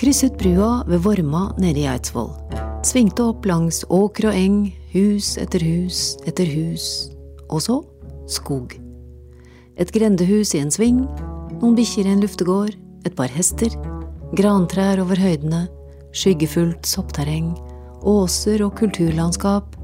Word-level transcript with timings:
Krysset 0.00 0.38
brua 0.40 0.82
ved 0.88 1.02
Vorma 1.04 1.50
nede 1.60 1.82
i 1.82 1.88
Eidsvoll. 1.90 2.30
Svingte 2.88 3.20
opp 3.28 3.44
langs 3.44 3.82
åker 3.92 4.30
og 4.30 4.36
eng, 4.38 4.60
hus 4.94 5.34
etter 5.36 5.60
hus 5.60 6.14
etter 6.24 6.48
hus. 6.48 6.84
Og 7.52 7.60
så 7.60 7.74
skog. 8.24 8.72
Et 9.76 9.90
grendehus 9.92 10.54
i 10.56 10.62
en 10.62 10.72
sving, 10.72 11.02
noen 11.58 11.76
bikkjer 11.76 12.08
i 12.08 12.14
en 12.14 12.22
luftegård, 12.24 12.72
et 13.04 13.12
par 13.18 13.28
hester, 13.34 13.76
grantrær 14.40 15.02
over 15.02 15.20
høydene, 15.20 15.66
skyggefullt 16.16 16.88
soppterreng, 16.88 17.50
åser 18.00 18.64
og 18.64 18.78
kulturlandskap, 18.80 19.76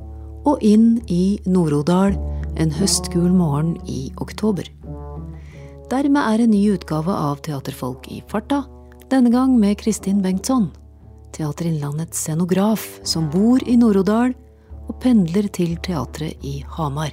og 0.48 0.64
inn 0.64 0.94
i 1.12 1.36
Nord-Odal 1.44 2.16
en 2.56 2.72
høstgul 2.72 3.34
morgen 3.36 3.76
i 3.84 4.06
oktober. 4.24 4.64
Dermed 5.92 6.22
er 6.24 6.46
en 6.46 6.54
ny 6.56 6.62
utgave 6.72 7.12
av 7.12 7.44
Teaterfolk 7.44 8.08
i 8.08 8.22
farta, 8.32 8.62
denne 9.10 9.30
gang 9.30 9.60
med 9.60 9.78
Kristin 9.78 10.22
Bengtsson. 10.22 10.70
Teater 11.32 11.66
Innlandets 11.66 12.18
scenograf, 12.18 13.00
som 13.02 13.30
bor 13.30 13.62
i 13.68 13.76
Nord-Odal 13.76 14.32
og 14.86 14.98
pendler 15.02 15.46
til 15.54 15.76
teatret 15.84 16.42
i 16.46 16.58
Hamar. 16.76 17.12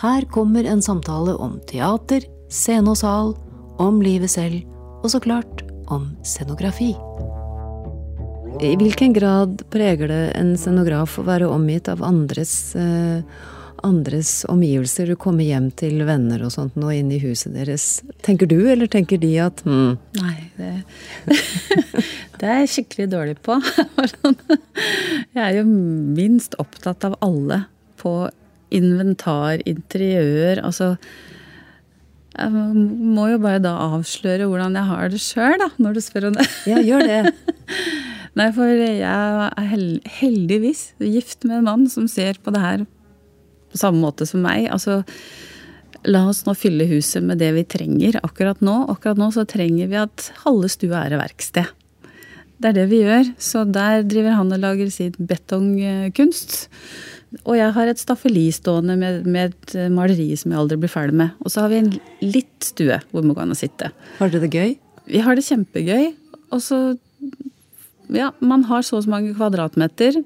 Her 0.00 0.24
kommer 0.32 0.64
en 0.64 0.82
samtale 0.82 1.34
om 1.36 1.58
teater, 1.68 2.24
scene 2.48 2.94
og 2.94 2.96
sal, 3.00 3.34
om 3.80 4.00
livet 4.04 4.32
selv, 4.32 4.62
og 5.02 5.10
så 5.12 5.20
klart 5.20 5.64
om 5.92 6.10
scenografi. 6.24 6.94
I 8.60 8.74
hvilken 8.76 9.14
grad 9.16 9.62
preger 9.72 10.08
det 10.10 10.24
en 10.36 10.54
scenograf 10.60 11.18
å 11.20 11.24
være 11.24 11.48
omgitt 11.48 11.88
av 11.88 12.02
andres, 12.04 12.74
eh, 12.76 13.20
andres 13.86 14.44
omgivelser? 14.50 15.10
Du 15.10 15.18
kommer 15.20 15.46
hjem 15.46 15.70
til 15.76 16.02
venner 16.08 16.42
og 16.46 16.52
sånt 16.54 16.76
nå 16.80 16.92
inn 16.94 17.10
i 17.14 17.20
huset 17.22 17.54
deres. 17.56 17.86
Tenker 18.26 18.48
du, 18.50 18.58
eller 18.72 18.90
tenker 18.90 19.20
de 19.20 19.32
at 19.42 19.62
hmm. 19.66 19.96
Nei, 20.18 20.36
det, 20.58 20.72
det 22.40 22.50
er 22.50 22.62
jeg 22.62 22.72
skikkelig 22.74 23.08
dårlig 23.14 23.38
på. 23.44 23.58
Jeg 25.36 25.42
er 25.44 25.56
jo 25.60 25.64
minst 25.66 26.56
opptatt 26.58 27.04
av 27.06 27.14
alle 27.22 27.64
på 28.00 28.14
inventar, 28.74 29.60
interiør, 29.68 30.62
altså 30.64 30.94
Jeg 32.34 32.50
må 32.54 33.26
jo 33.32 33.40
bare 33.42 33.60
da 33.62 33.74
avsløre 33.96 34.46
hvordan 34.48 34.78
jeg 34.78 34.88
har 34.90 35.10
det 35.12 35.20
sjøl, 35.22 35.56
da, 35.60 35.68
når 35.82 35.96
du 35.96 36.00
spør 36.04 36.28
om 36.30 36.38
det. 36.38 36.46
Ja, 36.70 36.78
gjør 36.82 37.04
det. 37.06 37.20
Nei, 38.38 38.46
for 38.54 38.70
jeg 38.70 39.02
er 39.02 40.06
heldigvis 40.20 40.84
gift 41.02 41.44
med 41.44 41.60
en 41.60 41.66
mann 41.66 41.86
som 41.90 42.06
ser 42.10 42.38
på 42.42 42.54
det 42.54 42.62
her 42.62 42.86
på 43.70 43.80
samme 43.80 44.02
måte 44.02 44.26
som 44.28 44.42
meg. 44.44 44.68
Altså, 44.72 45.00
la 46.08 46.24
oss 46.30 46.44
nå 46.46 46.54
fylle 46.58 46.88
huset 46.90 47.24
med 47.26 47.40
det 47.42 47.52
vi 47.56 47.66
trenger 47.68 48.20
akkurat 48.24 48.62
nå. 48.64 48.82
Akkurat 48.92 49.20
nå 49.20 49.30
så 49.34 49.46
trenger 49.48 49.90
vi 49.90 50.00
at 50.00 50.30
halve 50.44 50.70
stua 50.72 51.04
er 51.04 51.16
et 51.16 51.22
verksted. 51.22 51.76
Det 52.60 52.70
er 52.70 52.76
det 52.76 52.90
vi 52.90 53.00
gjør. 53.04 53.32
Så 53.40 53.64
der 53.68 54.04
driver 54.04 54.36
han 54.36 54.52
og 54.52 54.60
lager 54.60 54.90
sin 54.92 55.16
betongkunst. 55.16 56.58
Og 57.46 57.54
jeg 57.56 57.72
har 57.76 57.88
et 57.88 58.00
staffeli 58.00 58.48
stående 58.52 58.96
med, 58.98 59.26
med 59.30 59.54
et 59.54 59.92
maleri 59.94 60.32
som 60.36 60.52
jeg 60.52 60.60
aldri 60.60 60.80
blir 60.82 60.92
ferdig 60.92 61.16
med. 61.22 61.36
Og 61.44 61.52
så 61.52 61.64
har 61.64 61.72
vi 61.72 61.80
en 61.80 61.92
litt 62.24 62.66
stue 62.66 62.98
hvor 63.12 63.24
vi 63.24 63.36
kan 63.38 63.54
sitte. 63.56 63.92
Har 64.18 64.32
dere 64.32 64.48
det 64.48 64.52
gøy? 64.52 64.74
Vi 65.10 65.22
har 65.24 65.38
det 65.38 65.46
kjempegøy. 65.46 66.10
Og 66.50 66.64
så 66.64 66.80
Ja, 68.10 68.32
man 68.42 68.64
har 68.66 68.82
så 68.82 68.96
og 68.98 69.04
så 69.04 69.10
mange 69.12 69.30
kvadratmeter, 69.36 70.16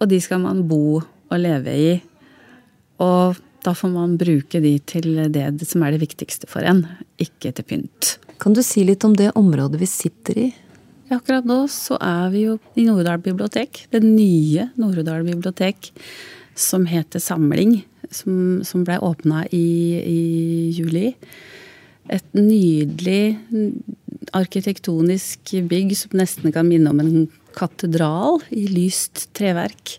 og 0.00 0.08
de 0.10 0.16
skal 0.18 0.40
man 0.42 0.64
bo 0.66 0.98
og 0.98 1.38
leve 1.38 1.70
i. 1.78 1.90
Og 3.02 3.40
da 3.66 3.72
får 3.74 3.90
man 3.90 4.14
bruke 4.20 4.60
de 4.62 4.76
til 4.86 5.16
det 5.32 5.66
som 5.66 5.82
er 5.82 5.96
det 5.96 6.04
viktigste 6.04 6.48
for 6.50 6.66
en, 6.66 6.84
ikke 7.18 7.52
til 7.56 7.66
pynt. 7.66 8.16
Kan 8.42 8.54
du 8.54 8.62
si 8.64 8.84
litt 8.86 9.04
om 9.06 9.16
det 9.16 9.32
området 9.38 9.80
vi 9.80 9.88
sitter 9.90 10.40
i? 10.46 10.46
Ja, 11.06 11.20
Akkurat 11.20 11.46
nå 11.46 11.64
så 11.70 11.98
er 12.02 12.30
vi 12.32 12.46
jo 12.48 12.56
i 12.74 12.86
Nord-Odal 12.86 13.20
bibliotek. 13.22 13.84
Det 13.92 14.02
nye 14.02 14.68
Nord-Odal 14.78 15.26
bibliotek 15.26 15.92
som 16.56 16.86
heter 16.88 17.22
Samling. 17.22 17.78
Som, 18.10 18.62
som 18.62 18.84
ble 18.86 19.00
åpna 19.02 19.42
i, 19.50 19.98
i 19.98 20.20
juli. 20.76 21.08
Et 22.06 22.36
nydelig 22.38 23.34
arkitektonisk 24.36 25.56
bygg 25.66 25.94
som 25.98 26.14
nesten 26.18 26.54
kan 26.54 26.68
minne 26.68 26.92
om 26.92 27.02
en 27.02 27.26
katedral 27.56 28.38
i 28.54 28.68
lyst 28.70 29.26
treverk. 29.34 29.96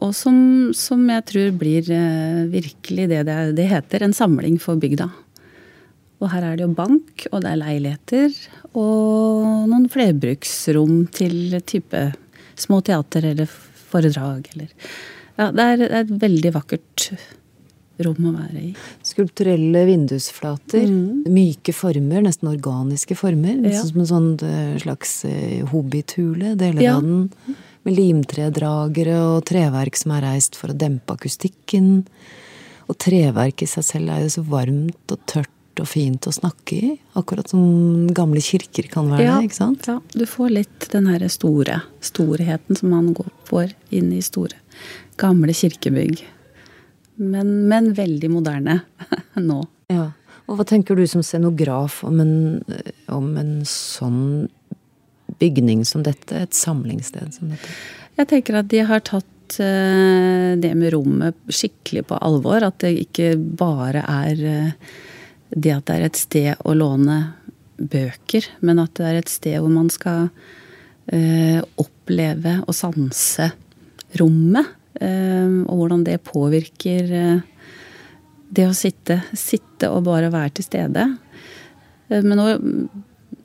Og 0.00 0.14
som, 0.16 0.36
som 0.76 1.02
jeg 1.12 1.24
tror 1.28 1.50
blir 1.60 1.90
eh, 1.92 2.44
virkelig 2.52 3.08
det 3.10 3.24
det, 3.28 3.38
det 3.58 3.66
heter, 3.68 4.06
en 4.06 4.16
samling 4.16 4.56
for 4.62 4.80
bygda. 4.80 5.10
Og 6.20 6.28
her 6.32 6.44
er 6.44 6.56
det 6.56 6.66
jo 6.66 6.74
bank, 6.76 7.26
og 7.32 7.42
det 7.44 7.50
er 7.52 7.60
leiligheter, 7.62 8.34
og 8.76 9.68
noen 9.70 9.86
flerbruksrom 9.92 11.06
til 11.16 11.56
type 11.68 12.02
små 12.60 12.82
teater 12.84 13.30
eller 13.32 13.48
foredrag 13.90 14.50
eller 14.54 14.68
Ja, 15.40 15.46
det 15.56 15.64
er, 15.64 15.76
det 15.80 15.88
er 15.88 16.02
et 16.04 16.16
veldig 16.20 16.50
vakkert 16.52 17.06
rom 18.04 18.26
å 18.28 18.32
være 18.34 18.60
i. 18.60 18.70
Skulpturelle 19.04 19.86
vindusflater. 19.88 20.84
Myke 21.32 21.72
former, 21.76 22.20
nesten 22.24 22.50
organiske 22.50 23.16
former. 23.16 23.56
Mm. 23.60 23.70
Ja. 23.72 23.80
Som 23.84 24.02
en 24.04 24.10
sånn 24.10 24.30
eh, 24.44 24.76
slags 24.82 25.14
eh, 25.28 25.60
hobbithule, 25.72 26.54
deler 26.60 26.84
Ja. 26.84 26.98
av 26.98 27.08
den. 27.08 27.56
Med 27.86 27.96
limtredragere 27.96 29.16
og 29.24 29.46
treverk 29.48 29.96
som 29.96 30.12
er 30.16 30.26
reist 30.26 30.58
for 30.58 30.72
å 30.72 30.76
dempe 30.76 31.16
akustikken. 31.16 32.02
Og 32.90 32.98
treverk 33.00 33.64
i 33.64 33.70
seg 33.70 33.86
selv 33.86 34.12
er 34.12 34.26
jo 34.26 34.34
så 34.36 34.44
varmt 34.44 35.14
og 35.14 35.24
tørt 35.30 35.56
og 35.80 35.88
fint 35.88 36.26
å 36.28 36.32
snakke 36.34 36.76
i. 36.76 36.90
Akkurat 37.18 37.48
som 37.52 38.10
gamle 38.14 38.42
kirker 38.44 38.88
kan 38.92 39.08
være 39.12 39.28
det, 39.28 39.48
ikke 39.48 39.60
sant? 39.60 39.88
Ja, 39.88 39.98
du 40.12 40.26
får 40.28 40.52
litt 40.58 40.88
den 40.92 41.08
her 41.10 41.24
store 41.32 41.80
storheten 42.04 42.76
som 42.76 42.92
man 42.92 43.12
går 43.16 43.30
får 43.48 43.74
inn 43.94 44.12
i 44.14 44.20
store, 44.24 44.58
gamle 45.20 45.54
kirkebygg. 45.56 46.22
Men, 47.20 47.68
men 47.68 47.92
veldig 47.96 48.30
moderne 48.32 48.80
nå. 49.50 49.60
Ja. 49.92 50.10
Og 50.50 50.58
hva 50.58 50.66
tenker 50.66 50.98
du 50.98 51.04
som 51.06 51.22
scenograf 51.22 52.00
om 52.06 52.20
en, 52.22 52.34
om 53.12 53.28
en 53.38 53.60
sånn 53.68 54.48
bygning 55.40 55.84
som 55.88 56.04
dette? 56.06 56.44
Et 56.44 56.54
samlingssted 56.56 57.34
som 57.34 57.52
dette? 57.52 57.74
Jeg 58.20 58.28
tenker 58.28 58.58
at 58.60 58.68
de 58.68 58.82
har 58.84 59.02
tatt 59.06 59.60
eh, 59.62 60.52
det 60.60 60.72
med 60.76 60.92
rommet 60.94 61.36
skikkelig 61.48 62.04
på 62.10 62.18
alvor. 62.20 62.64
At 62.66 62.80
det 62.84 62.92
ikke 63.06 63.34
bare 63.38 64.04
er 64.04 64.42
eh, 64.50 64.96
det 65.50 65.74
at 65.74 65.86
det 65.88 65.96
er 65.96 66.06
et 66.06 66.20
sted 66.20 66.64
å 66.68 66.74
låne 66.76 67.20
bøker, 67.80 68.44
men 68.60 68.82
at 68.82 68.92
det 68.98 69.06
er 69.08 69.20
et 69.22 69.32
sted 69.32 69.56
hvor 69.56 69.72
man 69.72 69.88
skal 69.90 70.28
eh, 71.08 71.58
oppleve 71.80 72.58
og 72.66 72.76
sanse 72.76 73.50
rommet. 74.20 74.76
og 75.00 75.76
hvordan 75.78 76.02
det 76.04 76.16
påvirker 76.26 77.06
det 78.50 78.64
å 78.66 78.74
sitte, 78.74 79.20
sitte 79.32 79.88
og 79.88 80.02
bare 80.04 80.28
være 80.34 80.50
til 80.58 80.66
stede. 80.66 81.04
Men 82.10 82.34
nå, 82.36 82.46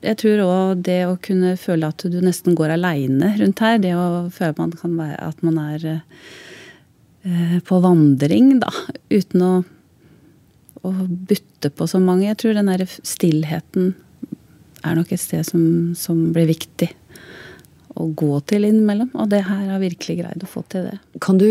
jeg 0.06 0.18
tror 0.22 0.42
òg 0.44 0.82
det 0.86 1.00
å 1.08 1.16
kunne 1.22 1.54
føle 1.60 1.88
at 1.90 2.04
du 2.10 2.18
nesten 2.22 2.56
går 2.58 2.76
aleine 2.76 3.32
rundt 3.40 3.62
her, 3.64 3.78
det 3.82 3.94
å 3.98 4.26
føle 4.32 4.54
man 4.58 4.74
kan 4.78 4.94
være 4.98 5.18
at 5.30 5.42
man 5.46 5.58
er 5.62 5.86
eh, 5.90 7.56
på 7.66 7.80
vandring, 7.82 8.56
da, 8.62 8.70
uten 9.12 9.44
å, 9.46 9.52
å 10.86 10.92
bytte 11.30 11.72
på 11.74 11.88
så 11.90 12.00
mange. 12.02 12.28
Jeg 12.28 12.40
tror 12.42 12.58
den 12.58 12.70
der 12.70 12.86
stillheten 12.86 13.94
er 14.86 14.98
nok 14.98 15.12
et 15.12 15.22
sted 15.22 15.46
som, 15.48 15.94
som 15.98 16.28
blir 16.34 16.48
viktig 16.52 16.92
å 17.96 18.08
gå 18.12 18.34
til 18.46 18.66
innimellom. 18.68 19.10
Og 19.16 19.30
det 19.32 19.46
her 19.48 19.64
har 19.72 19.82
virkelig 19.82 20.20
greid 20.20 20.44
å 20.44 20.50
få 20.50 20.62
til 20.70 20.90
det. 20.90 20.98
Kan 21.24 21.40
du 21.42 21.48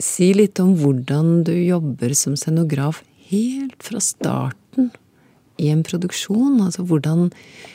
si 0.00 0.32
litt 0.36 0.60
om 0.62 0.74
hvordan 0.80 1.42
du 1.46 1.54
jobber 1.54 2.12
som 2.18 2.36
scenograf 2.38 3.02
helt 3.30 3.80
fra 3.84 4.00
starten 4.02 4.90
i 5.60 5.70
en 5.72 5.84
produksjon? 5.86 6.60
Altså 6.64 6.84
hvordan 6.88 7.28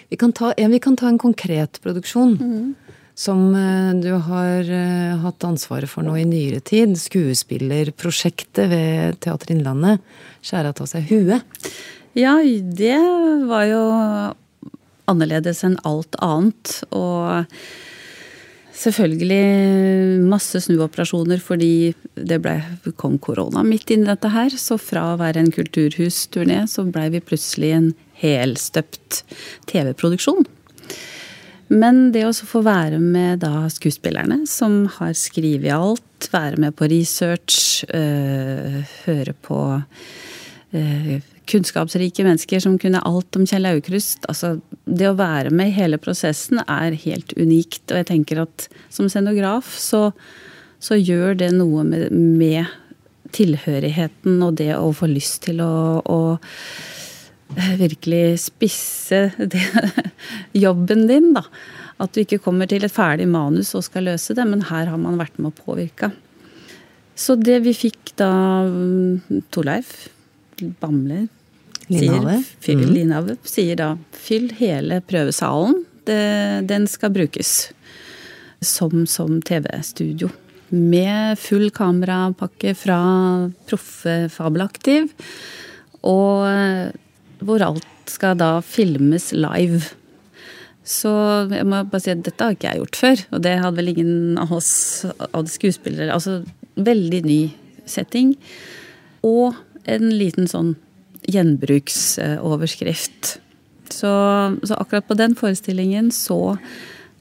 Vi 0.09 0.17
kan 0.21 0.33
ta, 0.33 0.53
ja, 0.57 0.67
vi 0.69 0.79
kan 0.79 0.97
ta 0.97 1.07
en 1.09 1.21
konkret 1.21 1.79
produksjon. 1.83 2.37
Som 3.15 3.55
eh, 3.55 3.93
du 4.03 4.11
har 4.27 4.67
eh, 4.67 5.15
hatt 5.23 5.43
ansvaret 5.47 5.89
for 5.89 6.03
nå 6.03 6.17
i 6.19 6.25
nyere 6.27 6.59
tid. 6.59 6.97
Skuespillerprosjektet 6.99 8.69
ved 8.69 9.19
Teater 9.23 9.53
Innlandet. 9.55 10.03
Skjæra 10.43 10.73
av 10.75 10.89
seg 10.91 11.07
huet. 11.09 11.71
Ja, 12.15 12.35
det 12.43 12.99
var 13.47 13.65
jo 13.69 13.83
annerledes 15.11 15.63
enn 15.65 15.79
alt 15.87 16.15
annet. 16.23 16.81
Og 16.91 17.55
selvfølgelig 18.75 20.25
masse 20.27 20.59
snuoperasjoner 20.65 21.41
fordi 21.43 21.93
det 22.15 22.39
ble, 22.43 22.57
kom 22.99 23.17
korona 23.23 23.63
midt 23.65 23.93
inn 23.93 24.05
i 24.05 24.09
dette 24.11 24.31
her. 24.33 24.53
Så 24.59 24.77
fra 24.81 25.13
å 25.13 25.19
være 25.21 25.43
en 25.43 25.53
kulturhusturné, 25.53 26.63
så 26.69 26.85
blei 26.87 27.07
vi 27.13 27.23
plutselig 27.23 27.71
en 27.75 27.89
helstøpt 28.21 29.23
TV-produksjon. 29.71 30.45
Men 31.73 32.11
det 32.13 32.27
å 32.27 32.33
få 32.35 32.61
være 32.65 32.99
med 33.01 33.41
da 33.41 33.65
skuespillerne 33.73 34.43
som 34.49 34.83
har 34.99 35.15
skrevet 35.17 35.73
alt, 35.73 36.29
være 36.31 36.61
med 36.61 36.75
på 36.77 36.89
research, 36.91 37.85
øh, 37.89 38.83
høre 39.05 39.33
på 39.45 39.59
kunnskapsrike 41.49 42.23
mennesker 42.25 42.59
som 42.59 42.77
kunne 42.81 43.01
alt 43.05 43.37
om 43.37 43.45
Kjell 43.47 43.67
Aukrust. 43.69 44.25
Altså, 44.29 44.55
det 44.85 45.09
å 45.09 45.17
være 45.17 45.53
med 45.53 45.71
i 45.71 45.77
hele 45.77 45.99
prosessen 46.01 46.61
er 46.65 46.97
helt 47.05 47.35
unikt. 47.37 47.83
Og 47.91 48.01
jeg 48.01 48.09
tenker 48.11 48.43
at 48.45 48.67
som 48.93 49.09
scenograf 49.11 49.69
så, 49.79 50.09
så 50.81 50.97
gjør 50.97 51.37
det 51.41 51.51
noe 51.57 51.85
med, 51.87 52.09
med, 52.11 52.81
tilhørigheten 53.35 54.37
og 54.45 54.53
det 54.61 54.69
å 54.77 54.93
få 54.95 55.09
lyst 55.11 55.41
til 55.43 55.57
å, 55.59 55.99
å 55.99 56.19
eh, 56.37 57.73
virkelig 57.81 58.37
spisse 58.45 59.25
det, 59.51 59.63
jobben 60.55 61.03
din, 61.09 61.33
da. 61.35 61.43
At 61.99 62.15
du 62.15 62.21
ikke 62.21 62.39
kommer 62.45 62.69
til 62.69 62.85
et 62.87 62.93
ferdig 62.93 63.27
manus 63.27 63.73
og 63.75 63.83
skal 63.87 64.07
løse 64.07 64.37
det, 64.37 64.45
men 64.47 64.63
her 64.69 64.87
har 64.87 65.01
man 65.01 65.19
vært 65.19 65.35
med 65.41 65.51
å 65.51 65.65
påvirke. 65.65 66.13
Så 67.15 67.35
det 67.39 67.61
vi 67.65 67.75
fikk 67.75 68.13
da 68.19 68.31
mm, 68.69 69.43
Torleif 69.51 70.05
Bamble 70.59 71.27
Linhave. 71.87 72.39
Sier, 72.59 72.79
mm. 72.79 72.93
Linhave 72.93 73.35
sier 73.45 73.77
da 73.77 73.91
fyll 74.15 74.49
hele 74.57 75.01
prøvesalen. 75.05 75.83
Det, 76.05 76.21
den 76.69 76.87
skal 76.89 77.13
brukes 77.13 77.51
som, 78.65 79.05
som 79.09 79.37
TV-studio. 79.45 80.31
Med 80.73 81.37
full 81.39 81.69
kamerapakke 81.73 82.73
fra 82.77 82.99
proffe 83.69 84.15
Fabelaktiv. 84.33 85.11
Og 86.05 86.47
eh, 86.49 86.95
hvor 87.45 87.61
alt 87.65 88.09
skal 88.09 88.37
da 88.39 88.57
filmes 88.65 89.31
live. 89.35 89.83
Så 90.85 91.11
jeg 91.49 91.65
må 91.65 91.81
bare 91.89 92.03
si 92.03 92.13
at 92.13 92.25
dette 92.25 92.45
har 92.45 92.57
ikke 92.57 92.69
jeg 92.69 92.81
gjort 92.81 93.01
før. 93.01 93.23
Og 93.33 93.45
det 93.45 93.55
hadde 93.61 93.77
vel 93.79 93.93
ingen 93.93 94.41
av 94.41 94.53
oss 94.57 94.73
av 95.05 95.49
skuespillere. 95.49 96.13
Altså 96.13 96.41
veldig 96.75 97.21
ny 97.25 97.39
setting. 97.89 98.35
Og 99.25 99.57
en 99.91 100.09
liten 100.17 100.47
sånn 100.49 100.75
gjenbruksoverskrift. 101.31 103.35
Så, 103.93 104.11
så, 104.65 104.77
akkurat 104.77 105.07
på 105.07 105.17
den 105.17 105.35
forestillingen 105.37 106.11
så, 106.13 106.57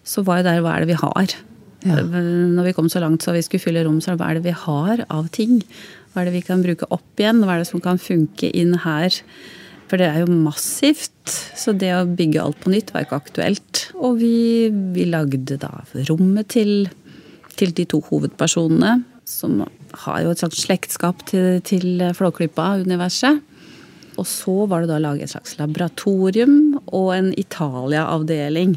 så 0.05 0.23
var 0.25 0.41
jo 0.41 0.49
der 0.49 0.63
hva 0.65 0.75
er 0.75 0.85
det 0.85 0.95
vi 0.95 1.03
har? 1.03 1.35
Ja. 1.85 2.01
Når 2.01 2.71
vi 2.71 2.77
kom 2.77 2.89
så 2.93 3.03
langt 3.05 3.25
så 3.25 3.35
vi 3.37 3.45
skulle 3.45 3.65
fylle 3.65 3.85
rom, 3.85 4.01
så 4.01 4.17
hva 4.17 4.31
er 4.31 4.39
det 4.39 4.49
vi 4.49 4.63
har 4.65 5.05
av 5.13 5.29
ting? 5.35 5.61
Hva 6.13 6.23
er 6.23 6.31
det 6.31 6.39
vi 6.39 6.47
kan 6.47 6.65
bruke 6.65 6.89
opp 6.95 7.21
igjen? 7.21 7.45
Hva 7.45 7.57
er 7.57 7.65
det 7.65 7.71
som 7.71 7.85
kan 7.85 8.01
funke 8.01 8.49
inn 8.57 8.75
her? 8.85 9.13
For 9.91 10.01
det 10.01 10.09
er 10.09 10.25
jo 10.25 10.33
massivt. 10.33 11.29
Så 11.59 11.75
det 11.77 11.93
å 11.93 12.09
bygge 12.09 12.43
alt 12.43 12.61
på 12.63 12.73
nytt 12.73 12.95
var 12.95 13.05
ikke 13.05 13.21
aktuelt. 13.21 13.89
Og 14.01 14.21
vi, 14.23 14.37
vi 14.97 15.09
lagde 15.11 15.59
da 15.61 15.75
rommet 16.09 16.55
til, 16.57 16.89
til 17.59 17.77
de 17.77 17.85
to 17.93 18.01
hovedpersonene, 18.09 19.03
som 19.29 19.63
har 20.05 20.23
jo 20.23 20.33
et 20.33 20.41
slags 20.43 20.65
slektskap 20.67 21.25
til, 21.31 21.61
til 21.67 22.03
Flåklypa-universet. 22.17 23.43
Og 24.21 24.27
så 24.29 24.55
var 24.71 24.85
det 24.85 24.91
da 24.93 24.99
å 25.01 25.05
lage 25.09 25.27
et 25.27 25.33
slags 25.33 25.57
laboratorium 25.59 26.77
og 26.87 27.09
en 27.17 27.31
Italia-avdeling. 27.41 28.77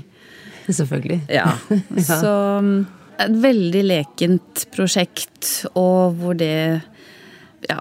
Selvfølgelig. 0.67 1.19
Ja. 1.31 1.51
ja. 1.99 2.05
Så 2.07 2.31
um, 2.59 2.71
et 3.21 3.37
veldig 3.43 3.83
lekent 3.87 4.67
prosjekt, 4.75 5.51
og 5.73 6.17
hvor 6.21 6.37
det 6.37 6.81
Ja, 7.67 7.79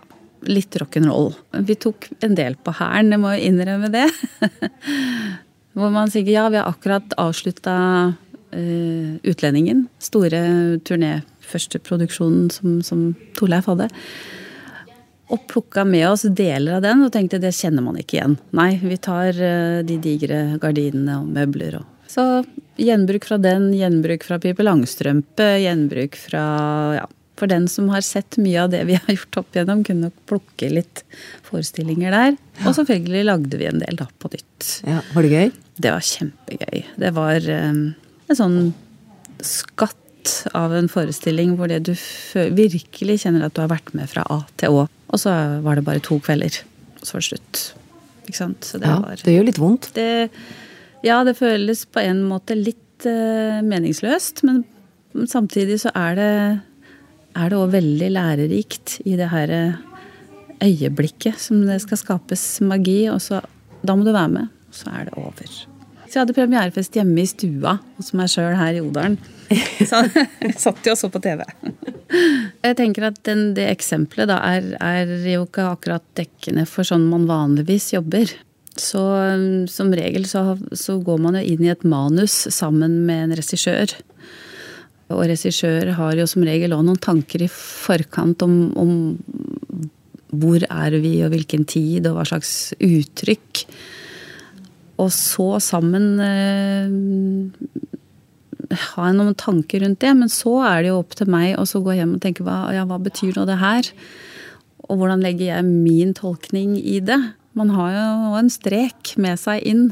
litt 0.48 0.76
rock'n'roll. 0.80 1.34
Vi 1.68 1.76
tok 1.80 2.08
en 2.24 2.36
del 2.38 2.56
på 2.56 2.72
hæren, 2.78 3.12
jeg 3.12 3.20
må 3.20 3.34
jo 3.34 3.48
innrømme 3.50 3.90
det. 3.92 4.06
hvor 5.76 5.92
man 5.92 6.12
sier 6.12 6.28
ja, 6.32 6.46
vi 6.52 6.60
har 6.60 6.70
akkurat 6.70 7.16
avslutta 7.20 7.76
uh, 8.16 9.10
Utlendingen. 9.20 9.86
Store 10.00 10.40
turné, 10.86 11.18
første 11.46 11.80
produksjonen 11.82 12.50
som, 12.52 12.80
som 12.86 13.08
Torleif 13.38 13.70
hadde 13.70 13.90
og 15.32 15.42
plukka 15.50 15.82
med 15.86 16.06
oss 16.08 16.22
deler 16.28 16.78
av 16.78 16.84
den 16.84 17.02
og 17.02 17.10
tenkte 17.14 17.40
det 17.42 17.54
kjenner 17.56 17.82
man 17.82 17.98
ikke 17.98 18.20
igjen. 18.20 18.36
Nei, 18.54 18.76
vi 18.78 18.98
tar 19.02 19.34
eh, 19.34 19.82
de 19.86 19.98
digre 20.02 20.40
gardinene 20.62 21.20
og 21.22 21.30
møbler 21.34 21.80
og 21.80 21.92
Så 22.10 22.44
gjenbruk 22.78 23.26
fra 23.26 23.38
den, 23.42 23.72
gjenbruk 23.74 24.22
fra 24.26 24.38
Pipe 24.42 24.62
Langstrømpe, 24.62 25.48
gjenbruk 25.64 26.14
fra 26.20 26.44
ja, 27.00 27.06
for 27.36 27.50
den 27.50 27.66
som 27.68 27.90
har 27.92 28.04
sett 28.06 28.38
mye 28.40 28.62
av 28.62 28.70
det 28.72 28.84
vi 28.88 28.96
har 28.96 29.16
gjort 29.16 29.42
opp 29.42 29.56
igjennom, 29.56 29.82
kunne 29.84 30.08
nok 30.08 30.22
plukke 30.30 30.70
litt 30.72 31.02
forestillinger 31.48 32.14
der. 32.14 32.38
Og 32.64 32.78
selvfølgelig 32.78 33.26
lagde 33.26 33.60
vi 33.60 33.68
en 33.68 33.82
del 33.82 33.98
da 33.98 34.06
på 34.22 34.30
nytt. 34.32 34.70
Ja, 34.86 35.02
Var 35.12 35.26
det 35.26 35.34
gøy? 35.34 35.52
Det 35.76 35.92
var 35.92 36.06
kjempegøy. 36.14 36.84
Det 37.02 37.12
var 37.18 37.50
um, 37.66 37.82
en 38.30 38.38
sånn 38.38 38.60
skatt 39.44 39.98
av 40.56 40.74
en 40.76 40.88
forestilling 40.90 41.56
hvor 41.58 41.70
det 41.70 41.82
du 41.88 41.92
virkelig 42.34 43.20
kjenner 43.24 43.46
at 43.46 43.56
du 43.56 43.62
har 43.62 43.72
vært 43.72 43.92
med 43.96 44.10
fra 44.10 44.24
A 44.32 44.42
til 44.60 44.76
Å. 44.76 44.86
Og 44.86 45.22
så 45.22 45.32
var 45.64 45.78
det 45.78 45.86
bare 45.86 46.02
to 46.04 46.18
kvelder, 46.22 46.60
og 47.00 47.04
så 47.04 47.16
var 47.16 47.24
det 47.24 47.28
slutt. 47.30 47.64
Ikke 48.26 48.40
sant? 48.40 48.70
Det, 48.74 48.86
ja, 48.86 49.00
var, 49.02 49.20
det 49.22 49.36
gjør 49.36 49.48
litt 49.48 49.60
vondt. 49.62 49.90
Det, 49.96 50.08
ja, 51.06 51.20
det 51.26 51.36
føles 51.38 51.84
på 51.86 52.02
en 52.02 52.24
måte 52.26 52.56
litt 52.58 53.06
uh, 53.06 53.62
meningsløst, 53.66 54.42
men 54.48 54.64
samtidig 55.30 55.78
så 55.84 55.94
er 55.94 56.18
det 56.18 56.32
er 57.36 57.52
det 57.52 57.58
òg 57.60 57.72
veldig 57.74 58.10
lærerikt 58.14 58.98
i 59.04 59.16
det 59.18 59.28
her 59.28 59.52
eh, 59.52 59.80
øyeblikket 60.64 61.36
som 61.40 61.60
det 61.68 61.82
skal 61.84 62.00
skapes 62.00 62.44
magi. 62.64 63.02
Og 63.12 63.20
så 63.20 63.42
da 63.84 63.96
må 63.96 64.06
du 64.06 64.12
være 64.14 64.32
med, 64.38 64.52
og 64.70 64.78
så 64.78 64.92
er 64.96 65.10
det 65.10 65.18
over. 65.20 65.56
Så 66.06 66.18
jeg 66.18 66.22
hadde 66.22 66.36
premierefest 66.36 66.96
hjemme 66.96 67.22
i 67.22 67.28
stua 67.28 67.76
hos 67.98 68.12
meg 68.16 68.30
sjøl 68.30 68.54
her 68.58 68.78
i 68.78 68.82
Odalen. 68.84 69.18
Så 69.90 70.02
satt 70.58 70.86
jo 70.86 70.94
og 70.94 70.98
så 70.98 71.10
på 71.12 71.20
TV. 71.22 71.42
Jeg 72.62 72.76
tenker 72.78 73.08
at 73.08 73.20
den, 73.26 73.52
det 73.54 73.66
eksempelet 73.70 74.30
da 74.30 74.40
er, 74.46 74.72
er, 74.82 75.12
jo 75.30 75.44
ikke 75.46 75.68
akkurat 75.70 76.04
dekkende 76.18 76.66
for 76.70 76.86
sånn 76.86 77.06
man 77.10 77.26
vanligvis 77.30 77.92
jobber. 77.94 78.32
Så 78.76 79.02
som 79.72 79.92
regel 79.96 80.26
så, 80.28 80.56
så 80.76 80.98
går 81.02 81.22
man 81.22 81.38
jo 81.38 81.44
inn 81.54 81.64
i 81.64 81.72
et 81.72 81.86
manus 81.86 82.34
sammen 82.54 83.00
med 83.08 83.28
en 83.28 83.36
regissør. 83.38 83.94
Og 85.14 85.26
regissør 85.30 85.92
har 85.98 86.18
jo 86.18 86.26
som 86.30 86.46
regel 86.46 86.74
òg 86.74 86.84
noen 86.86 87.02
tanker 87.02 87.46
i 87.46 87.50
forkant 87.52 88.42
om, 88.46 88.56
om 88.78 88.92
hvor 90.34 90.64
er 90.66 90.98
vi, 91.02 91.20
og 91.24 91.32
hvilken 91.32 91.64
tid, 91.68 92.06
og 92.08 92.18
hva 92.18 92.26
slags 92.28 92.74
uttrykk. 92.82 93.66
Og 95.02 95.10
så 95.12 95.48
sammen 95.60 96.20
eh, 96.24 96.88
ha 98.96 99.10
noen 99.14 99.36
tanker 99.38 99.84
rundt 99.84 100.00
det. 100.04 100.12
Men 100.18 100.32
så 100.32 100.58
er 100.66 100.82
det 100.82 100.92
jo 100.92 101.00
opp 101.02 101.16
til 101.18 101.30
meg 101.32 101.56
å 101.58 101.66
gå 101.66 101.98
hjem 101.98 102.16
og 102.16 102.22
tenke 102.24 102.46
hva, 102.46 102.66
ja, 102.74 102.86
hva 102.88 102.98
betyr 103.02 103.36
nå 103.36 103.46
det 103.48 103.60
her? 103.62 103.90
Og 104.86 105.00
hvordan 105.00 105.22
legger 105.24 105.56
jeg 105.56 105.68
min 105.68 106.14
tolkning 106.16 106.76
i 106.78 107.00
det? 107.04 107.18
Man 107.56 107.72
har 107.74 107.94
jo 107.94 108.34
en 108.38 108.52
strek 108.52 109.14
med 109.20 109.40
seg 109.40 109.64
inn. 109.66 109.86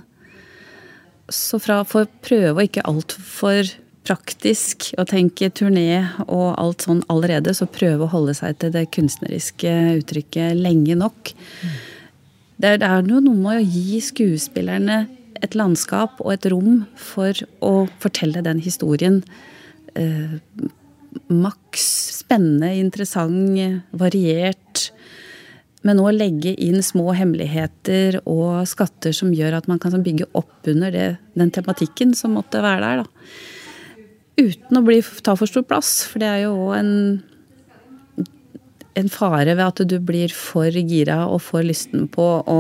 Så 1.33 1.59
fra, 1.63 1.81
for 1.89 2.05
å 2.05 2.13
prøve 2.25 2.61
å 2.61 2.67
ikke 2.67 2.85
altfor 2.89 3.73
praktisk 4.05 4.91
å 5.01 5.07
tenke 5.09 5.49
turné 5.49 6.03
og 6.27 6.59
alt 6.61 6.85
sånn 6.85 7.01
allerede, 7.13 7.55
så 7.57 7.65
prøve 7.65 8.05
å 8.05 8.13
holde 8.13 8.35
seg 8.37 8.59
til 8.61 8.75
det 8.75 8.91
kunstneriske 8.93 9.73
uttrykket 10.03 10.61
lenge 10.61 10.99
nok. 11.01 11.33
Mm. 11.65 11.79
Det 12.65 12.71
er, 12.71 12.79
det 12.81 12.89
er 12.89 13.03
noe 13.05 13.21
med 13.37 13.59
å 13.61 13.65
gi 13.69 13.99
skuespillerne 14.01 15.03
et 15.45 15.53
landskap 15.53 16.17
og 16.25 16.31
et 16.33 16.47
rom 16.49 16.87
for 16.97 17.37
å 17.61 17.73
fortelle 18.01 18.41
den 18.47 18.63
historien. 18.65 19.19
Eh, 19.93 20.39
maks 21.29 21.85
spennende, 22.23 22.71
interessant, 22.81 23.83
variert. 23.93 24.87
Men 25.85 26.01
å 26.01 26.09
legge 26.09 26.55
inn 26.57 26.81
små 26.81 27.13
hemmeligheter 27.13 28.23
og 28.23 28.65
skatter 28.71 29.13
som 29.13 29.35
gjør 29.37 29.59
at 29.59 29.69
man 29.69 29.83
kan 29.83 30.01
bygge 30.01 30.31
opp 30.33 30.65
under 30.73 30.95
det, 30.95 31.11
den 31.37 31.53
tematikken 31.53 32.17
som 32.17 32.39
måtte 32.39 32.65
være 32.65 32.81
der. 32.81 33.05
Da. 33.05 34.41
Uten 34.41 34.81
å 34.81 34.87
bli, 34.89 35.03
ta 35.21 35.37
for 35.37 35.53
stor 35.53 35.69
plass, 35.69 35.99
for 36.09 36.25
det 36.25 36.33
er 36.33 36.47
jo 36.47 36.57
òg 36.71 36.79
en 36.81 36.95
en 38.95 39.11
fare 39.11 39.55
ved 39.57 39.65
at 39.65 39.83
du 39.91 39.97
blir 40.03 40.33
for 40.35 40.71
gira 40.71 41.25
og 41.27 41.41
for 41.43 41.67
lysten 41.67 42.07
på 42.13 42.27
å 42.47 42.59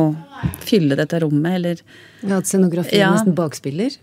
fylle 0.66 0.98
dette 0.98 1.20
rommet, 1.22 1.58
eller 1.60 1.82
Ja, 2.24 2.40
at 2.40 2.50
scenografien 2.50 3.04
ja, 3.04 3.12
nesten 3.14 3.36
bakspiller? 3.38 3.96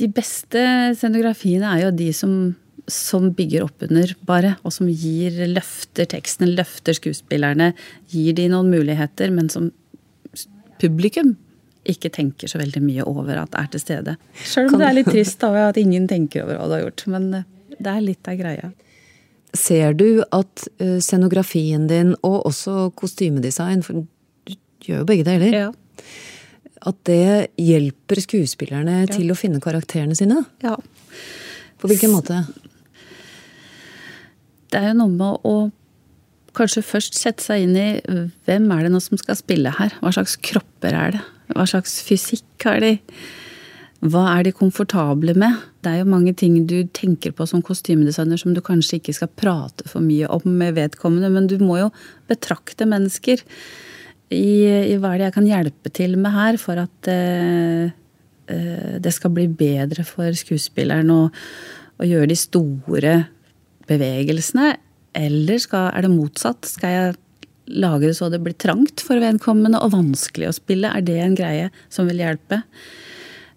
De 0.00 0.08
beste 0.10 0.64
scenografiene 0.98 1.70
er 1.70 1.84
jo 1.84 1.94
de 1.94 2.08
som, 2.16 2.34
som 2.90 3.28
bygger 3.36 3.66
opp 3.66 3.84
under, 3.86 4.14
bare. 4.26 4.56
Og 4.66 4.74
som 4.74 4.88
gir 4.90 5.36
løfter 5.52 6.08
teksten, 6.10 6.54
løfter 6.56 6.96
skuespillerne. 6.98 7.72
Gir 8.10 8.34
de 8.40 8.48
noen 8.50 8.72
muligheter, 8.72 9.30
men 9.34 9.52
som 9.52 9.70
publikum 10.82 11.36
ikke 11.84 12.08
tenker 12.08 12.48
så 12.48 12.58
veldig 12.58 12.80
mye 12.80 13.04
over 13.06 13.36
at 13.42 13.54
er 13.60 13.68
til 13.74 13.82
stede. 13.82 14.16
Sjøl 14.40 14.72
om 14.72 14.80
det 14.80 14.88
er 14.88 14.96
litt 14.96 15.12
trist 15.14 15.42
da, 15.44 15.52
at 15.68 15.78
ingen 15.80 16.08
tenker 16.10 16.46
over 16.46 16.58
hva 16.58 16.70
du 16.70 16.76
har 16.78 16.86
gjort. 16.86 17.04
Men 17.12 17.28
det 17.76 17.92
er 17.92 18.02
litt 18.02 18.30
av 18.30 18.40
greia. 18.40 18.72
Ser 19.54 19.94
du 19.94 20.24
at 20.34 20.66
eh, 20.82 20.98
scenografien 21.02 21.86
din, 21.90 22.14
og 22.26 22.46
også 22.50 22.90
kostymedesign, 22.98 23.84
for 23.86 24.02
du 24.02 24.56
gjør 24.84 25.02
jo 25.02 25.08
begge 25.08 25.26
deler, 25.26 25.54
ja. 25.54 25.68
at 26.90 26.98
det 27.08 27.54
hjelper 27.60 28.22
skuespillerne 28.24 29.04
ja. 29.04 29.12
til 29.12 29.30
å 29.30 29.38
finne 29.38 29.62
karakterene 29.62 30.16
sine? 30.18 30.42
Ja. 30.64 30.74
På 31.80 31.90
hvilken 31.90 32.12
måte? 32.14 32.42
Det 34.72 34.80
er 34.80 34.90
jo 34.90 34.98
noe 35.04 35.14
med 35.14 35.46
å 35.46 35.56
kanskje 36.54 36.84
først 36.86 37.18
sette 37.18 37.42
seg 37.42 37.64
inn 37.64 37.78
i 37.78 37.88
hvem 38.46 38.66
er 38.74 38.84
det 38.86 38.92
nå 38.94 39.00
som 39.02 39.18
skal 39.18 39.38
spille 39.38 39.72
her? 39.74 39.94
Hva 40.02 40.12
slags 40.14 40.36
kropper 40.42 40.94
er 40.98 41.16
det? 41.16 41.22
Hva 41.54 41.66
slags 41.68 41.98
fysikk 42.06 42.66
har 42.66 42.82
de? 42.82 42.96
Hva 44.04 44.24
er 44.34 44.44
de 44.44 44.52
komfortable 44.52 45.32
med? 45.38 45.62
Det 45.80 45.88
er 45.88 46.02
jo 46.02 46.10
mange 46.12 46.34
ting 46.36 46.58
du 46.68 46.82
tenker 46.92 47.32
på 47.32 47.46
som 47.48 47.62
kostymedesigner 47.64 48.36
som 48.40 48.52
du 48.52 48.60
kanskje 48.64 48.98
ikke 48.98 49.14
skal 49.16 49.30
prate 49.32 49.86
for 49.88 50.04
mye 50.04 50.28
om 50.28 50.44
med 50.58 50.76
vedkommende, 50.76 51.30
men 51.32 51.48
du 51.48 51.56
må 51.62 51.78
jo 51.80 51.90
betrakte 52.28 52.84
mennesker. 52.88 53.40
I, 54.28 54.92
i 54.92 54.98
hva 55.00 55.14
er 55.14 55.22
det 55.22 55.28
jeg 55.28 55.36
kan 55.38 55.48
hjelpe 55.48 55.92
til 55.96 56.18
med 56.20 56.36
her 56.36 56.58
for 56.60 56.82
at 56.82 57.08
uh, 57.08 57.88
uh, 58.52 58.94
det 59.00 59.14
skal 59.16 59.32
bli 59.32 59.46
bedre 59.48 60.04
for 60.08 60.36
skuespilleren 60.36 61.12
å, 61.14 61.22
å 61.96 62.08
gjøre 62.08 62.32
de 62.32 62.38
store 62.40 63.16
bevegelsene? 63.88 64.74
Eller 65.16 65.64
skal, 65.64 65.94
er 65.94 66.04
det 66.04 66.12
motsatt? 66.12 66.68
Skal 66.68 66.92
jeg 66.92 67.16
lage 67.80 68.10
det 68.10 68.18
så 68.18 68.28
det 68.28 68.42
blir 68.44 68.56
trangt 68.60 69.00
for 69.00 69.16
vedkommende 69.22 69.80
og 69.80 69.96
vanskelig 69.96 70.50
å 70.50 70.56
spille? 70.60 70.92
Er 70.92 71.08
det 71.08 71.20
en 71.24 71.40
greie 71.40 71.72
som 71.88 72.10
vil 72.10 72.20
hjelpe? 72.20 72.60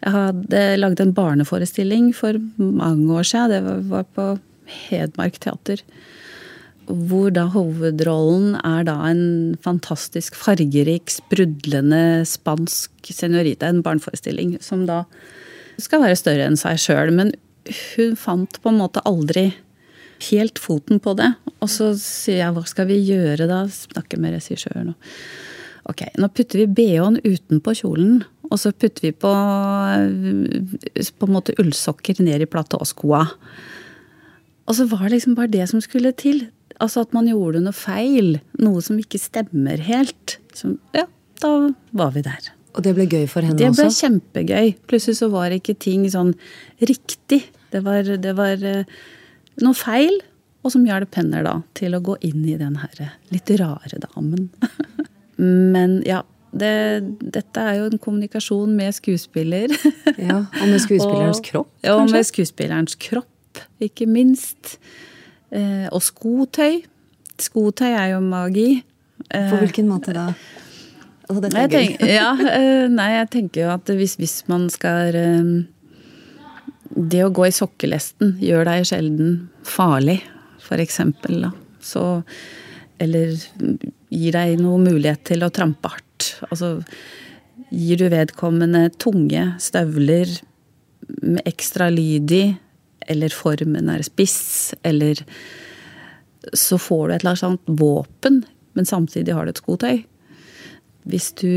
Jeg 0.03 0.13
hadde 0.13 0.61
lagd 0.77 1.01
en 1.01 1.15
barneforestilling 1.17 2.11
for 2.15 2.37
mange 2.57 3.09
år 3.17 3.25
siden. 3.25 3.53
Det 3.65 3.89
var 3.89 4.05
på 4.13 4.27
Hedmark 4.87 5.39
teater. 5.41 5.81
Hvor 6.87 7.33
da 7.35 7.47
hovedrollen 7.51 8.55
er 8.61 8.85
da 8.87 8.95
en 9.09 9.57
fantastisk 9.63 10.37
fargerik, 10.39 11.09
sprudlende 11.11 12.23
spansk 12.29 13.11
senorita. 13.11 13.67
En 13.67 13.83
barneforestilling 13.83 14.55
som 14.63 14.85
da 14.87 15.03
skal 15.81 16.05
være 16.05 16.19
større 16.19 16.47
enn 16.47 16.59
seg 16.59 16.79
sjøl. 16.81 17.11
Men 17.15 17.33
hun 17.67 18.15
fant 18.19 18.61
på 18.61 18.71
en 18.71 18.79
måte 18.79 19.03
aldri 19.09 19.49
helt 20.29 20.61
foten 20.61 21.01
på 21.03 21.17
det. 21.17 21.33
Og 21.57 21.69
så 21.73 21.91
sier 21.99 22.43
jeg 22.43 22.55
hva 22.55 22.63
skal 22.69 22.89
vi 22.89 23.01
gjøre 23.01 23.49
da? 23.49 23.63
Snakker 23.71 24.21
med 24.21 24.37
regissøren. 24.37 24.93
Ok, 25.87 26.03
nå 26.19 26.27
putter 26.35 26.63
vi 26.63 26.67
bh-en 26.79 27.19
utenpå 27.23 27.73
kjolen. 27.79 28.21
Og 28.47 28.59
så 28.61 28.73
putter 28.75 29.09
vi 29.09 29.13
på 29.15 29.31
på 29.31 31.27
en 31.27 31.33
måte 31.33 31.55
ullsokker 31.59 32.19
ned 32.23 32.43
i 32.43 32.49
platåskoa. 32.49 33.23
Og 34.67 34.75
så 34.75 34.87
var 34.91 35.07
det 35.07 35.17
liksom 35.17 35.37
bare 35.37 35.51
det 35.51 35.67
som 35.71 35.83
skulle 35.83 36.11
til. 36.19 36.45
Altså 36.83 37.05
at 37.05 37.15
man 37.15 37.29
gjorde 37.29 37.63
noe 37.63 37.75
feil. 37.75 38.37
Noe 38.59 38.83
som 38.83 38.99
ikke 38.99 39.19
stemmer 39.21 39.81
helt. 39.87 40.37
Så, 40.55 40.75
ja, 40.95 41.07
da 41.41 41.53
var 41.97 42.13
vi 42.15 42.23
der. 42.27 42.51
Og 42.77 42.83
det 42.85 42.93
ble 42.97 43.07
gøy 43.09 43.25
for 43.31 43.45
henne 43.45 43.57
også? 43.57 43.67
Det 43.73 43.87
ble 43.87 43.97
kjempegøy. 43.97 44.73
Plutselig 44.89 45.19
så 45.21 45.31
var 45.33 45.55
ikke 45.55 45.77
ting 45.81 46.05
sånn 46.13 46.35
riktig. 46.83 47.45
Det 47.73 47.81
var, 47.85 48.03
det 48.05 48.33
var 48.37 48.61
noe 49.63 49.77
feil, 49.77 50.19
og 50.61 50.73
som 50.73 50.85
hjalp 50.87 51.15
henne 51.17 51.41
da 51.45 51.57
til 51.77 51.95
å 51.95 52.03
gå 52.03 52.19
inn 52.27 52.43
i 52.45 52.57
den 52.59 52.77
her 52.81 53.15
litt 53.33 53.51
rare 53.59 54.01
damen. 54.03 54.49
Men 55.37 55.99
ja, 56.07 56.23
det, 56.57 56.73
dette 57.21 57.63
er 57.63 57.79
jo 57.81 57.87
en 57.91 58.01
kommunikasjon 58.01 58.75
med 58.77 58.95
skuespiller. 58.97 59.73
ja, 60.29 60.43
Og 60.45 60.67
med 60.67 60.81
skuespillerens 60.83 61.41
kropp, 61.45 61.71
kanskje? 61.81 61.95
Og 61.95 62.11
med 62.11 62.29
skuespillerens 62.29 62.99
kropp, 63.01 63.63
ikke 63.83 64.07
minst. 64.09 64.77
Eh, 65.53 65.87
og 65.91 66.01
skotøy. 66.03 66.81
Skotøy 67.41 67.91
er 67.91 68.13
jo 68.15 68.21
magi. 68.23 68.69
Eh, 69.29 69.49
På 69.51 69.61
hvilken 69.61 69.89
måte 69.89 70.15
da? 70.15 70.31
Altså, 71.27 71.41
dette 71.43 71.63
er 71.63 71.73
gøy. 71.73 72.07
Ja, 72.07 72.31
eh, 72.57 72.85
nei, 72.91 73.09
jeg 73.17 73.31
tenker 73.35 73.65
jo 73.65 73.73
at 73.75 73.91
hvis, 73.99 74.15
hvis 74.19 74.39
man 74.49 74.69
skal 74.73 75.15
eh, 75.17 75.51
det 76.97 77.23
å 77.25 77.33
gå 77.33 77.47
i 77.49 77.55
sokkelesten 77.55 78.37
gjør 78.41 78.67
deg 78.69 78.87
sjelden 78.87 79.35
farlig, 79.67 80.21
for 80.63 80.81
eksempel. 80.81 81.41
Da. 81.45 81.51
Så 81.83 82.03
Eller 83.03 83.35
gir 84.09 84.35
deg 84.35 84.57
noe 84.61 84.81
mulighet 84.81 85.23
til 85.31 85.45
å 85.45 85.53
trampe 85.53 85.91
hardt. 85.93 86.31
Altså 86.49 86.77
gir 87.73 87.99
du 87.99 88.07
vedkommende 88.11 88.87
tunge 89.01 89.43
støvler 89.61 90.31
med 91.21 91.43
ekstra 91.47 91.89
lyd 91.93 92.31
i, 92.35 92.43
eller 93.07 93.33
formen 93.33 93.89
er 93.91 94.03
spiss, 94.05 94.73
eller 94.83 95.23
Så 96.55 96.77
får 96.79 97.07
du 97.07 97.13
et 97.13 97.23
eller 97.25 97.43
annet 97.43 97.69
våpen, 97.79 98.37
men 98.73 98.85
samtidig 98.85 99.33
har 99.35 99.43
du 99.43 99.49
et 99.51 99.59
skotøy. 99.59 99.97
Hvis, 101.03 101.33
du, 101.35 101.49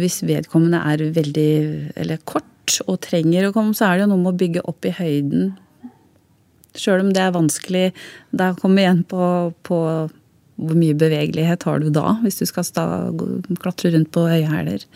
hvis 0.00 0.22
vedkommende 0.26 0.80
er 0.82 1.04
veldig 1.14 1.92
eller 1.94 2.18
kort 2.26 2.80
og 2.88 2.98
trenger 3.06 3.46
å 3.46 3.52
komme, 3.54 3.74
så 3.74 3.86
er 3.86 4.00
det 4.00 4.06
jo 4.06 4.08
noe 4.10 4.22
med 4.24 4.32
å 4.32 4.40
bygge 4.40 4.64
opp 4.66 4.88
i 4.88 4.94
høyden. 4.96 5.52
Sjøl 6.74 7.04
om 7.04 7.12
det 7.14 7.22
er 7.22 7.36
vanskelig. 7.36 7.84
Da 8.34 8.50
kommer 8.58 8.80
vi 8.80 8.86
igjen 8.88 9.04
på, 9.06 9.28
på, 9.62 9.78
hvor 10.62 10.78
mye 10.78 10.96
bevegelighet 10.98 11.66
har 11.68 11.82
du 11.82 11.90
da, 11.94 12.16
hvis 12.22 12.40
du 12.40 12.46
skal 12.48 12.66
sta, 12.66 12.86
klatre 13.62 13.92
rundt 13.94 14.12
på 14.14 14.26
høyhæler. 14.30 14.86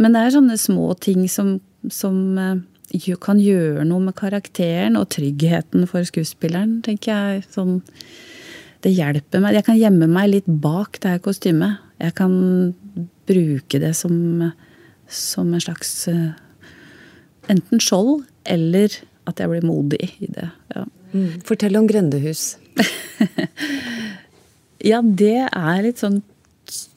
Men 0.00 0.16
det 0.16 0.22
er 0.22 0.34
sånne 0.34 0.58
små 0.58 0.90
ting 1.02 1.24
som, 1.30 1.56
som 1.92 2.18
uh, 2.38 3.14
kan 3.22 3.40
gjøre 3.40 3.86
noe 3.88 4.02
med 4.08 4.16
karakteren 4.18 4.98
og 4.98 5.08
tryggheten 5.14 5.86
for 5.90 6.06
skuespilleren, 6.08 6.80
tenker 6.86 7.14
jeg. 7.14 7.46
Sånn, 7.54 7.78
det 8.84 8.92
hjelper 8.96 9.42
meg. 9.44 9.56
Jeg 9.60 9.68
kan 9.70 9.80
gjemme 9.80 10.10
meg 10.10 10.32
litt 10.32 10.50
bak 10.50 10.98
det 11.00 11.16
her 11.16 11.24
kostymet. 11.24 11.80
Jeg 12.02 12.16
kan 12.18 12.34
bruke 13.24 13.80
det 13.80 13.94
som 13.96 14.14
som 15.08 15.54
en 15.54 15.60
slags 15.60 16.08
uh, 16.08 16.32
enten 17.50 17.82
skjold 17.82 18.24
eller 18.44 18.92
at 19.28 19.40
jeg 19.40 19.50
blir 19.50 19.66
modig 19.66 20.10
i 20.20 20.28
det. 20.28 20.50
Ja. 20.74 20.84
Mm. 21.14 21.40
Fortell 21.46 21.78
om 21.78 21.88
grendehus. 21.88 22.56
ja, 24.84 25.00
det 25.02 25.48
er 25.48 25.84
litt 25.84 26.02
sånn 26.02 26.20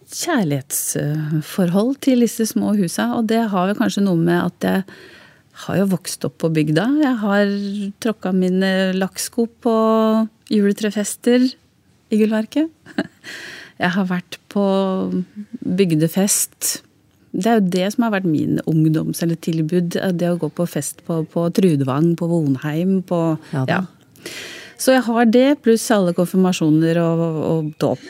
kjærlighetsforhold 0.07 1.97
til 2.05 2.23
disse 2.23 2.47
små 2.51 2.73
husa. 2.77 3.09
Og 3.17 3.27
det 3.31 3.43
har 3.51 3.71
jo 3.71 3.77
kanskje 3.79 4.05
noe 4.05 4.19
med 4.19 4.39
at 4.39 4.67
jeg 4.67 4.83
har 5.65 5.79
jo 5.81 5.91
vokst 5.95 6.25
opp 6.27 6.37
på 6.43 6.51
bygda. 6.53 6.87
Jeg 7.01 7.15
har 7.23 7.53
tråkka 8.03 8.33
mine 8.35 8.71
lakksko 8.97 9.47
på 9.63 9.77
juletrefester 10.53 11.47
i 11.47 12.19
Gullverket. 12.19 12.71
Jeg 13.77 13.93
har 13.93 14.07
vært 14.09 14.39
på 14.49 14.63
bygdefest 15.61 16.79
det 17.37 17.49
er 17.49 17.59
jo 17.59 17.69
det 17.73 17.87
som 17.93 18.07
har 18.07 18.15
vært 18.15 18.29
min 18.29 18.61
ungdoms- 18.65 19.21
eller 19.21 19.37
tilbud. 19.45 19.93
Det 19.93 20.29
å 20.31 20.39
gå 20.41 20.49
på 20.49 20.65
fest 20.69 21.03
på, 21.05 21.19
på 21.29 21.43
Trudvang, 21.53 22.15
på 22.17 22.29
Vonheim, 22.31 23.01
på 23.05 23.19
ja, 23.51 23.65
ja. 23.69 23.81
Så 24.77 24.93
jeg 24.93 25.05
har 25.07 25.29
det, 25.33 25.47
pluss 25.65 25.87
alle 25.93 26.13
konfirmasjoner 26.17 26.99
og, 27.01 27.23
og 27.51 27.71
dåp. 27.81 28.05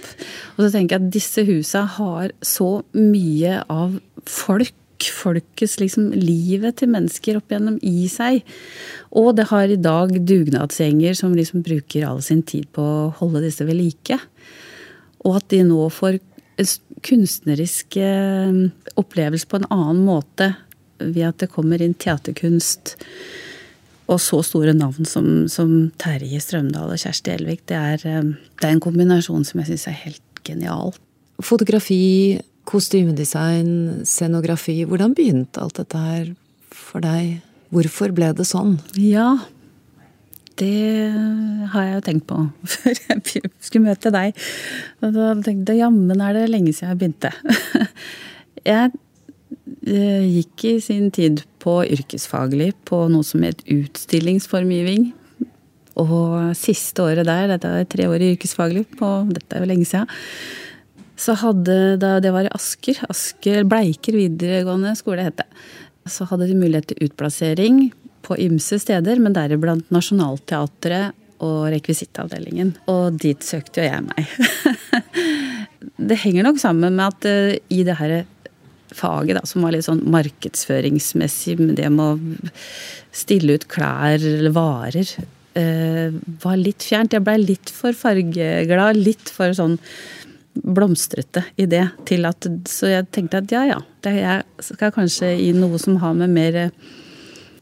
Og 0.57 0.65
så 0.65 0.71
tenker 0.73 0.97
jeg 0.97 1.05
at 1.05 1.13
disse 1.15 1.45
husa 1.47 1.85
har 1.97 2.33
så 2.43 2.81
mye 2.97 3.61
av 3.71 3.95
folk 4.27 4.75
folkets 5.05 5.77
liksom, 5.79 6.09
livet 6.15 6.79
til 6.79 6.89
mennesker 6.89 7.37
opp 7.37 7.51
igjennom 7.51 7.77
i 7.85 8.07
seg. 8.11 8.41
Og 9.13 9.35
det 9.37 9.47
har 9.51 9.69
i 9.69 9.79
dag 9.79 10.13
dugnadsgjenger 10.27 11.17
som 11.17 11.35
liksom 11.37 11.63
bruker 11.65 12.07
all 12.07 12.21
sin 12.25 12.41
tid 12.41 12.67
på 12.73 12.81
å 12.81 13.11
holde 13.19 13.43
disse 13.45 13.65
ved 13.67 13.77
like. 13.77 14.19
Og 15.25 15.39
at 15.39 15.49
de 15.53 15.63
nå 15.67 15.87
får 15.93 16.17
en 16.17 16.71
kunstnerisk 17.05 17.99
eh, 18.01 18.63
opplevelse 18.97 19.49
på 19.49 19.59
en 19.59 19.69
annen 19.69 20.05
måte 20.07 20.55
ved 20.97 21.27
at 21.27 21.43
det 21.43 21.51
kommer 21.53 21.81
inn 21.83 21.93
teaterkunst 21.93 22.95
og 24.07 24.21
så 24.23 24.39
store 24.45 24.73
navn 24.77 25.07
som, 25.07 25.47
som 25.51 25.73
Terje 25.99 26.39
Strømdal 26.43 26.93
og 26.93 27.01
Kjersti 27.01 27.33
Elvik. 27.33 27.65
Det 27.67 27.77
er, 27.77 28.05
eh, 28.07 28.29
det 28.61 28.69
er 28.69 28.75
en 28.75 28.83
kombinasjon 28.83 29.43
som 29.47 29.61
jeg 29.61 29.71
syns 29.71 29.87
er 29.91 29.99
helt 30.05 30.43
genial. 30.47 30.95
Fotografi, 31.43 32.39
kostymedesign, 32.67 34.05
scenografi. 34.07 34.79
Hvordan 34.87 35.15
begynte 35.17 35.61
alt 35.61 35.77
dette 35.81 36.01
her 36.01 36.31
for 36.71 37.03
deg? 37.03 37.43
Hvorfor 37.75 38.15
ble 38.15 38.31
det 38.35 38.47
sånn? 38.47 38.77
Ja, 38.95 39.35
det 40.57 40.73
har 41.73 41.85
jeg 41.85 41.97
jo 41.97 42.05
tenkt 42.05 42.27
på 42.29 42.39
før 42.73 43.01
jeg 43.09 43.43
skulle 43.59 43.89
møte 43.91 44.13
deg. 44.13 44.47
Og 45.03 45.13
da 45.15 45.33
tenkte 45.45 45.75
jeg 45.75 45.83
jammen 45.83 46.23
er 46.23 46.39
det 46.39 46.47
lenge 46.49 46.73
siden 46.73 46.95
jeg 46.95 47.01
begynte. 47.03 47.33
Jeg 48.67 48.89
gikk 49.87 50.65
i 50.67 50.73
sin 50.83 51.11
tid 51.15 51.43
på 51.63 51.79
yrkesfaglig 51.85 52.73
på 52.87 53.05
noe 53.11 53.25
som 53.25 53.45
het 53.47 53.63
utstillingsformgivning. 53.71 55.11
Og 55.97 56.55
siste 56.57 57.01
året 57.01 57.25
der, 57.25 57.47
dette 57.53 57.73
er 57.73 57.89
tre 57.89 58.07
år 58.11 58.21
i 58.21 58.31
yrkesfaglig, 58.35 58.85
på, 58.99 59.11
dette 59.33 59.57
er 59.57 59.63
jo 59.63 59.69
lenge 59.71 59.87
siden, 59.89 60.11
så 61.17 61.33
hadde 61.41 61.97
da, 61.97 62.19
Det 62.21 62.31
var 62.33 62.45
i 62.45 62.53
Asker. 62.53 62.99
Asker 63.09 63.63
Bleiker 63.65 64.13
videregående 64.13 64.93
skole 64.99 65.25
het 65.25 65.39
det. 65.39 65.47
Så 66.07 66.27
hadde 66.29 66.47
de 66.47 66.55
mulighet 66.55 66.91
til 66.91 67.07
utplassering 67.07 67.87
på 68.27 68.37
ymse 68.43 68.77
steder, 68.79 69.19
men 69.19 69.33
deriblant 69.35 69.89
Nationaltheatret 69.93 71.15
og 71.43 71.67
rekvisittavdelingen. 71.73 72.75
Og 72.89 73.17
dit 73.21 73.43
søkte 73.45 73.83
jo 73.83 73.89
jeg 73.89 74.05
meg. 74.05 74.29
det 76.09 76.21
henger 76.23 76.47
nok 76.47 76.61
sammen 76.61 76.97
med 76.97 77.05
at 77.09 77.27
uh, 77.29 77.57
i 77.73 77.83
det 77.87 77.97
her 77.99 78.19
faget, 78.95 79.35
da, 79.39 79.43
som 79.47 79.65
var 79.65 79.75
litt 79.75 79.87
sånn 79.87 80.05
markedsføringsmessig, 80.11 81.57
med 81.59 81.75
det 81.79 81.89
med 81.93 82.05
å 82.05 82.51
stille 83.15 83.57
ut 83.57 83.67
klær 83.71 84.21
eller 84.21 84.53
varer 84.55 85.11
eh, 85.57 86.13
var 86.43 86.59
litt 86.59 86.85
fjernt. 86.85 87.15
Jeg 87.15 87.25
blei 87.25 87.39
litt 87.41 87.71
for 87.73 87.97
fargeglad, 87.97 88.99
litt 88.99 89.31
for 89.33 89.55
sånn 89.57 89.77
blomstrete 90.57 91.43
i 91.61 91.67
det. 91.69 91.85
Til 92.09 92.27
at, 92.29 92.47
så 92.69 92.91
jeg 92.91 93.09
tenkte 93.13 93.41
at 93.43 93.53
ja 93.53 93.65
ja, 93.69 93.81
jeg 94.07 94.63
skal 94.63 94.93
kanskje 94.95 95.33
i 95.47 95.51
noe 95.55 95.79
som 95.81 95.99
har 96.01 96.15
med 96.17 96.33
mer 96.33 96.59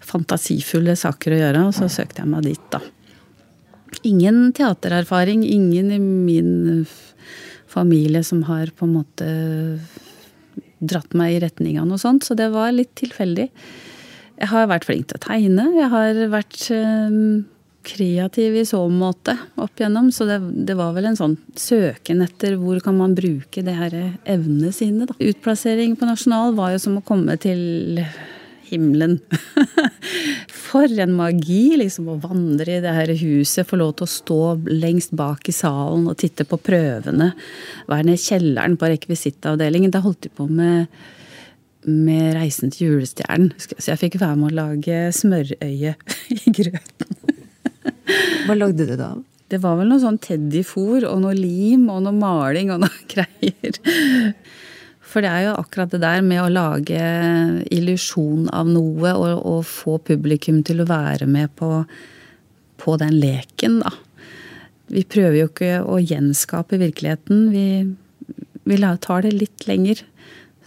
fantasifulle 0.06 0.96
saker 1.00 1.34
å 1.34 1.42
gjøre, 1.42 1.64
og 1.70 1.76
så 1.76 1.90
søkte 1.90 2.22
jeg 2.22 2.32
meg 2.32 2.46
dit, 2.46 2.68
da. 2.72 2.82
Ingen 4.06 4.52
teatererfaring, 4.54 5.42
ingen 5.48 5.92
i 5.94 6.00
min 6.00 6.86
familie 7.72 8.22
som 8.24 8.44
har 8.48 8.70
på 8.76 8.86
en 8.86 8.94
måte 9.00 9.30
dratt 10.80 11.16
meg 11.18 11.36
i 11.36 11.42
retning 11.44 11.80
av 11.82 11.90
noe 11.90 12.02
sånt, 12.02 12.26
så 12.26 12.38
det 12.38 12.50
var 12.54 12.74
litt 12.76 12.94
tilfeldig. 13.00 13.50
Jeg 14.36 14.52
har 14.52 14.68
vært 14.68 14.88
flink 14.88 15.10
til 15.10 15.20
å 15.20 15.26
tegne. 15.26 15.70
Jeg 15.78 15.92
har 15.94 16.18
vært 16.34 16.58
um, 16.76 17.46
kreativ 17.88 18.58
i 18.60 18.66
så 18.68 18.82
måte 18.92 19.38
opp 19.62 19.80
igjennom. 19.80 20.10
Så 20.12 20.28
det, 20.28 20.40
det, 20.68 20.76
var 20.78 20.96
vel 20.98 21.10
en 21.10 21.20
sånn 21.20 21.38
søken 21.60 22.24
etter 22.26 22.58
hvor 22.60 22.82
kan 22.84 22.98
man 23.00 23.16
bruke 23.18 23.64
det 23.66 23.76
her 23.78 23.96
evnene 24.24 24.74
sine. 24.76 25.08
Da. 25.08 25.16
Utplassering 25.20 25.96
på 26.00 26.10
Nasjonal 26.10 26.56
var 26.58 26.76
jo 26.76 26.84
som 26.84 27.00
å 27.00 27.06
komme 27.06 27.38
til 27.42 28.04
himmelen. 28.70 29.20
For 30.66 30.92
en 31.00 31.14
magi, 31.16 31.76
liksom, 31.80 32.10
å 32.12 32.20
vandre 32.24 32.78
i 32.78 32.84
det 32.84 32.94
her 32.96 33.14
huset, 33.20 33.68
få 33.68 33.80
lov 33.80 33.96
til 33.98 34.08
å 34.08 34.12
stå 34.12 34.40
lengst 34.72 35.14
bak 35.16 35.48
i 35.50 35.56
salen 35.56 36.08
og 36.12 36.18
titte 36.22 36.48
på 36.48 36.60
prøvene. 36.60 37.32
Være 37.92 38.08
nede 38.08 38.20
i 38.20 38.26
kjelleren 38.26 38.80
på 38.80 38.90
rekvisittavdelingen. 38.92 39.94
Da 39.94 40.04
holdt 40.04 40.26
de 40.26 40.34
på 40.36 40.50
med, 40.50 40.90
med 41.86 42.34
Reisen 42.40 42.74
til 42.74 42.90
julestjernen. 42.90 43.54
Så 43.62 43.94
jeg 43.94 44.02
fikk 44.08 44.20
være 44.24 44.40
med 44.42 44.52
å 44.52 44.58
lage 44.64 45.06
smørøye 45.16 45.96
i 46.42 46.58
grøten. 46.60 47.16
Hva 48.46 48.58
lagde 48.58 48.90
du 48.90 48.98
da? 49.00 49.14
Det 49.52 49.60
var 49.62 49.78
vel 49.78 49.92
noe 49.92 50.02
sånn 50.02 50.18
teddyfor 50.22 51.06
og 51.06 51.20
noe 51.22 51.36
lim 51.38 51.86
og 51.94 52.02
noe 52.08 52.18
maling 52.18 52.72
og 52.74 52.82
noe 52.82 53.04
greier. 53.14 53.80
For 55.16 55.24
det 55.24 55.30
er 55.32 55.46
jo 55.46 55.52
akkurat 55.56 55.94
det 55.94 56.02
der 56.04 56.20
med 56.28 56.42
å 56.44 56.52
lage 56.52 57.04
illusjon 57.72 58.50
av 58.52 58.68
noe 58.68 59.14
og, 59.16 59.38
og, 59.48 59.62
få 59.64 59.94
publikum 60.04 60.58
til 60.68 60.84
å 60.84 60.88
være 60.90 61.24
med 61.24 61.54
på, 61.56 61.70
på, 62.84 62.96
den 63.00 63.16
leken, 63.22 63.78
da. 63.80 63.94
Vi 64.92 65.06
prøver 65.08 65.38
jo 65.40 65.46
ikke 65.48 65.78
å 65.88 66.02
gjenskape 66.04 66.82
virkeligheten. 66.82 67.46
Vi, 67.54 67.64
vi 68.68 68.82
tar 69.08 69.24
det 69.24 69.32
litt 69.38 69.64
lenger. 69.70 70.04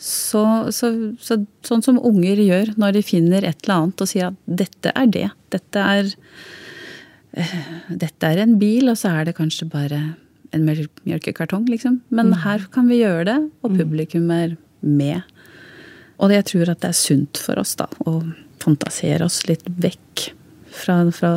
Så, 0.00 0.46
så, 0.72 0.90
så, 1.20 1.36
sånn 1.68 1.84
som 1.84 2.00
unger 2.00 2.40
gjør 2.40 2.72
når 2.80 2.96
de 2.96 3.04
finner 3.04 3.44
et 3.44 3.60
eller 3.66 3.74
annet 3.82 4.00
og 4.06 4.08
sier 4.08 4.30
at 4.30 4.40
dette 4.48 4.94
er 4.96 5.12
det. 5.12 5.26
Dette 5.52 5.84
er, 5.98 6.10
uh, 7.36 7.60
dette 7.92 8.32
er 8.32 8.42
en 8.46 8.56
bil, 8.56 8.88
og 8.88 8.96
så 8.96 9.12
er 9.12 9.28
det 9.28 9.36
kanskje 9.36 9.68
bare 9.76 10.00
en 10.50 10.64
melkekartong, 10.64 11.66
liksom. 11.68 12.00
Men 12.08 12.32
mm. 12.32 12.38
her 12.44 12.66
kan 12.72 12.88
vi 12.90 13.02
gjøre 13.02 13.24
det, 13.28 13.38
og 13.62 13.72
mm. 13.72 13.78
publikum 13.82 14.30
er 14.34 14.56
med. 14.80 15.22
Og 16.18 16.34
jeg 16.34 16.46
tror 16.50 16.72
at 16.72 16.82
det 16.82 16.92
er 16.92 16.98
sunt 16.98 17.40
for 17.42 17.60
oss, 17.60 17.76
da, 17.78 17.88
å 18.08 18.20
fantasere 18.62 19.26
oss 19.26 19.44
litt 19.48 19.66
vekk 19.78 20.30
fra, 20.74 21.00
fra 21.14 21.32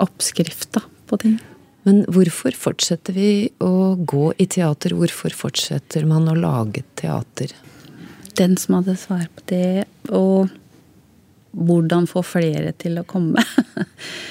oppskrifta 0.00 0.84
på 1.10 1.20
ting. 1.20 1.36
Men 1.84 2.00
hvorfor 2.08 2.56
fortsetter 2.56 3.16
vi 3.16 3.30
å 3.60 3.92
gå 4.00 4.30
i 4.40 4.46
teater? 4.48 4.94
Hvorfor 4.96 5.34
fortsetter 5.36 6.06
man 6.08 6.30
å 6.32 6.36
lage 6.38 6.84
teater? 6.96 7.52
Den 8.40 8.56
som 8.58 8.78
hadde 8.78 8.96
svar 8.98 9.26
på 9.36 9.44
det, 9.52 9.84
og 10.08 10.48
hvordan 11.54 12.08
få 12.10 12.24
flere 12.26 12.72
til 12.80 12.98
å 12.98 13.04
komme. 13.06 13.44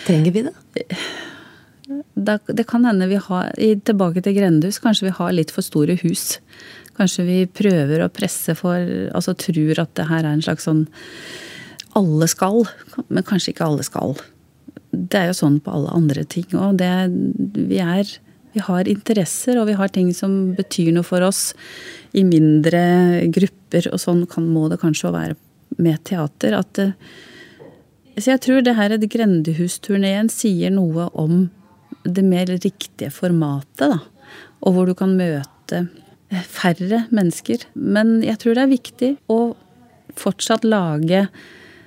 Trenger 0.07 0.33
vi 0.35 0.47
det? 0.49 0.87
det 2.15 2.65
kan 2.69 2.85
hende 2.87 3.09
vi 3.11 3.19
har 3.21 3.51
Tilbake 3.85 4.23
til 4.23 4.35
grendehus, 4.37 4.81
kanskje 4.83 5.09
vi 5.09 5.17
har 5.17 5.35
litt 5.35 5.53
for 5.53 5.65
store 5.65 5.97
hus. 6.03 6.39
Kanskje 6.97 7.25
vi 7.27 7.37
prøver 7.49 8.03
å 8.03 8.11
presse 8.13 8.55
for 8.57 8.77
Altså 9.15 9.35
tror 9.37 9.81
at 9.85 9.95
det 9.97 10.09
her 10.09 10.23
er 10.23 10.33
en 10.35 10.45
slags 10.45 10.67
sånn 10.69 10.85
Alle 11.97 12.27
skal, 12.29 12.63
men 13.07 13.25
kanskje 13.25 13.53
ikke 13.53 13.67
alle 13.67 13.85
skal. 13.85 14.15
Det 14.93 15.19
er 15.19 15.27
jo 15.29 15.37
sånn 15.37 15.59
på 15.61 15.73
alle 15.73 15.93
andre 15.93 16.23
ting 16.25 16.47
òg. 16.57 16.81
Vi 17.53 17.81
er 17.81 18.15
vi 18.53 18.61
har 18.61 18.85
interesser, 18.89 19.57
og 19.57 19.65
vi 19.65 19.73
har 19.77 19.89
ting 19.89 20.11
som 20.13 20.53
betyr 20.53 20.91
noe 20.93 21.05
for 21.05 21.25
oss 21.25 21.55
i 22.13 22.21
mindre 22.21 23.25
grupper, 23.33 23.87
og 23.89 24.01
sånn 24.01 24.27
kan, 24.29 24.45
må 24.45 24.67
det 24.69 24.77
kanskje 24.83 25.09
være 25.13 25.37
med 25.81 26.03
teater. 26.05 26.53
At 26.59 26.81
så 28.13 28.35
jeg 28.35 28.43
tror 28.45 28.61
det 28.61 28.75
her 28.77 28.93
Grendehusturneen 28.93 30.29
sier 30.29 30.73
noe 30.73 31.09
om 31.17 31.47
det 32.03 32.23
mer 32.25 32.49
riktige 32.51 33.11
formatet, 33.13 33.93
da. 33.93 33.99
Og 34.63 34.75
hvor 34.75 34.87
du 34.87 34.95
kan 34.97 35.15
møte 35.17 35.85
færre 36.49 37.03
mennesker. 37.13 37.65
Men 37.73 38.21
jeg 38.25 38.39
tror 38.41 38.57
det 38.57 38.63
er 38.63 38.71
viktig 38.71 39.11
å 39.31 39.39
fortsatt 40.17 40.65
lage 40.65 41.27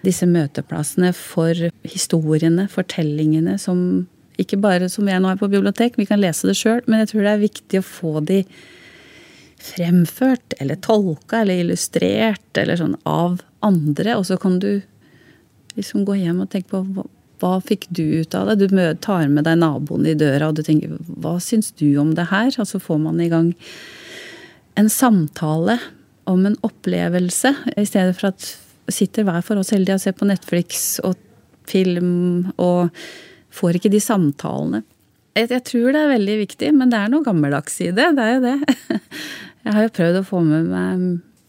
disse 0.07 0.26
møteplassene 0.29 1.11
for 1.16 1.66
historiene, 1.87 2.68
fortellingene, 2.70 3.57
som 3.59 4.07
ikke 4.40 4.59
bare 4.61 4.90
som 4.92 5.09
jeg 5.09 5.22
nå 5.22 5.31
er 5.33 5.40
på 5.40 5.50
bibliotek, 5.50 5.96
vi 5.98 6.07
kan 6.09 6.20
lese 6.20 6.48
det 6.50 6.57
sjøl, 6.59 6.83
men 6.87 7.02
jeg 7.02 7.12
tror 7.12 7.24
det 7.24 7.33
er 7.33 7.42
viktig 7.42 7.81
å 7.81 7.87
få 7.87 8.20
de 8.29 8.42
fremført 9.66 10.55
eller 10.61 10.79
tolka 10.85 11.40
eller 11.40 11.62
illustrert 11.64 12.61
eller 12.61 12.79
sånn 12.79 12.94
av 13.09 13.40
andre. 13.66 14.18
Og 14.20 14.26
så 14.29 14.37
kan 14.40 14.61
du 14.62 14.85
liksom 15.76 16.05
gå 16.07 16.18
hjem 16.20 16.44
og 16.44 16.50
tenke 16.52 16.70
på 16.74 17.07
hva 17.42 17.59
fikk 17.64 17.87
du 17.92 18.03
ut 18.22 18.35
av 18.37 18.49
det? 18.51 18.66
Du 18.66 18.79
tar 19.03 19.29
med 19.29 19.46
deg 19.46 19.59
naboen 19.61 20.07
i 20.09 20.16
døra, 20.18 20.51
og 20.51 20.57
du 20.59 20.64
tenker 20.66 20.96
hva 21.20 21.37
syns 21.42 21.72
du 21.77 21.88
om 22.01 22.14
det 22.16 22.29
her? 22.31 22.53
Og 22.57 22.68
så 22.68 22.81
får 22.83 23.01
man 23.03 23.20
i 23.20 23.31
gang 23.33 23.53
en 24.77 24.90
samtale 24.92 25.79
om 26.27 26.42
en 26.49 26.57
opplevelse, 26.66 27.53
i 27.77 27.87
stedet 27.87 28.16
for 28.18 28.33
at 28.33 28.49
sitter 28.92 29.27
hver 29.27 29.42
for 29.44 29.61
oss 29.61 29.72
heldige 29.75 29.99
og 29.99 30.03
ser 30.03 30.14
på 30.16 30.29
Netflix 30.29 30.85
og 31.07 31.16
film 31.66 32.53
og 32.62 32.92
får 33.57 33.79
ikke 33.79 33.92
de 33.92 34.03
samtalene. 34.03 34.83
Jeg, 35.37 35.51
jeg, 35.51 35.62
tror 35.68 35.92
det 35.92 36.03
er 36.03 36.12
veldig 36.14 36.37
viktig, 36.42 36.68
men 36.77 36.92
det 36.92 37.01
er 37.01 37.11
noe 37.12 37.27
gammeldags 37.27 37.81
i 37.85 37.90
det. 37.94 38.09
Det 38.16 38.25
er 38.25 38.37
jo 38.37 38.44
det. 38.46 39.01
Jeg 39.66 39.75
har 39.75 39.83
jo 39.83 39.94
prøvd 39.96 40.18
å 40.20 40.27
få 40.29 40.40
med 40.46 40.68
meg 40.70 41.01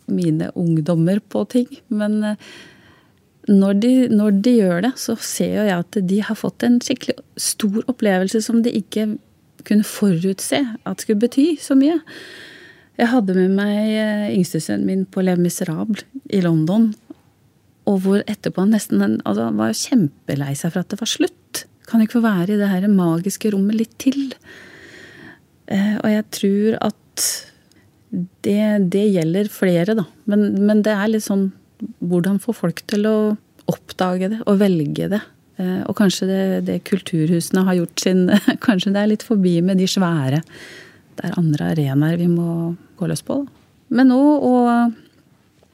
mine 0.10 0.48
ungdommer 0.58 1.20
på 1.22 1.44
ting, 1.52 1.68
men 1.94 2.24
når 3.48 3.80
de, 3.80 3.92
når 4.12 4.42
de, 4.44 4.54
gjør 4.60 4.84
det, 4.84 4.94
så 5.00 5.16
ser 5.24 5.56
jeg 5.70 5.74
at 5.78 5.98
de 6.10 6.20
har 6.26 6.36
fått 6.36 6.66
en 6.68 6.82
skikkelig 6.84 7.16
stor 7.40 7.80
opplevelse 7.88 8.42
som 8.44 8.60
de 8.64 8.74
ikke 8.76 9.14
kunne 9.68 9.88
forutse 9.88 10.60
at 10.60 11.04
skulle 11.04 11.22
bety 11.22 11.54
så 11.62 11.76
mye. 11.80 11.98
Jeg 12.98 13.12
hadde 13.12 13.36
med 13.38 13.56
meg 13.56 13.92
eh, 13.94 14.30
yngstesønnen 14.36 14.88
min 14.88 15.04
på 15.06 15.24
Le 15.24 15.38
Miserable 15.40 16.04
i 16.34 16.42
London. 16.44 16.90
Og 17.88 18.02
hvor 18.04 18.24
etterpå 18.26 18.66
han 18.66 18.74
nesten 18.76 19.04
altså, 19.04 19.52
var 19.56 19.76
kjempelei 19.78 20.54
seg 20.58 20.74
for 20.74 20.84
at 20.84 20.92
det 20.92 21.00
var 21.00 21.12
slutt. 21.12 21.64
Kan 21.88 22.04
ikke 22.04 22.18
få 22.18 22.26
være 22.26 22.56
i 22.56 22.60
det 22.60 22.72
her 22.72 22.88
magiske 22.92 23.52
rommet 23.54 23.78
litt 23.80 23.94
til. 24.02 24.34
Eh, 25.72 25.96
og 26.02 26.10
jeg 26.12 26.26
tror 26.36 26.80
at 26.90 27.28
det, 28.44 28.92
det 28.92 29.06
gjelder 29.14 29.52
flere, 29.52 29.96
da. 30.00 30.08
Men, 30.28 30.50
men 30.68 30.84
det 30.84 30.96
er 30.96 31.14
litt 31.14 31.28
sånn 31.28 31.52
hvordan 32.00 32.40
få 32.44 32.56
folk 32.56 32.84
til 32.90 33.08
å 33.10 33.18
oppdage 33.68 34.32
det 34.32 34.42
og 34.46 34.60
velge 34.62 35.10
det. 35.12 35.22
Eh, 35.58 35.82
og 35.90 35.96
kanskje 35.98 36.30
det, 36.30 36.44
det, 36.70 36.78
kulturhusene 36.88 37.66
har 37.68 37.80
gjort 37.80 38.04
sin 38.04 38.28
Kanskje 38.66 38.94
det 38.94 39.02
er 39.02 39.12
litt 39.14 39.26
forbi 39.26 39.58
med 39.66 39.82
de 39.82 39.90
svære. 39.90 40.44
Det 41.18 41.26
er 41.26 41.40
andre 41.40 41.72
arenaer 41.74 42.20
vi 42.20 42.30
må 42.30 42.74
gå 42.98 43.10
løs 43.10 43.24
på. 43.26 43.42
Men 43.94 44.12
nå 44.12 44.22
å 44.22 44.56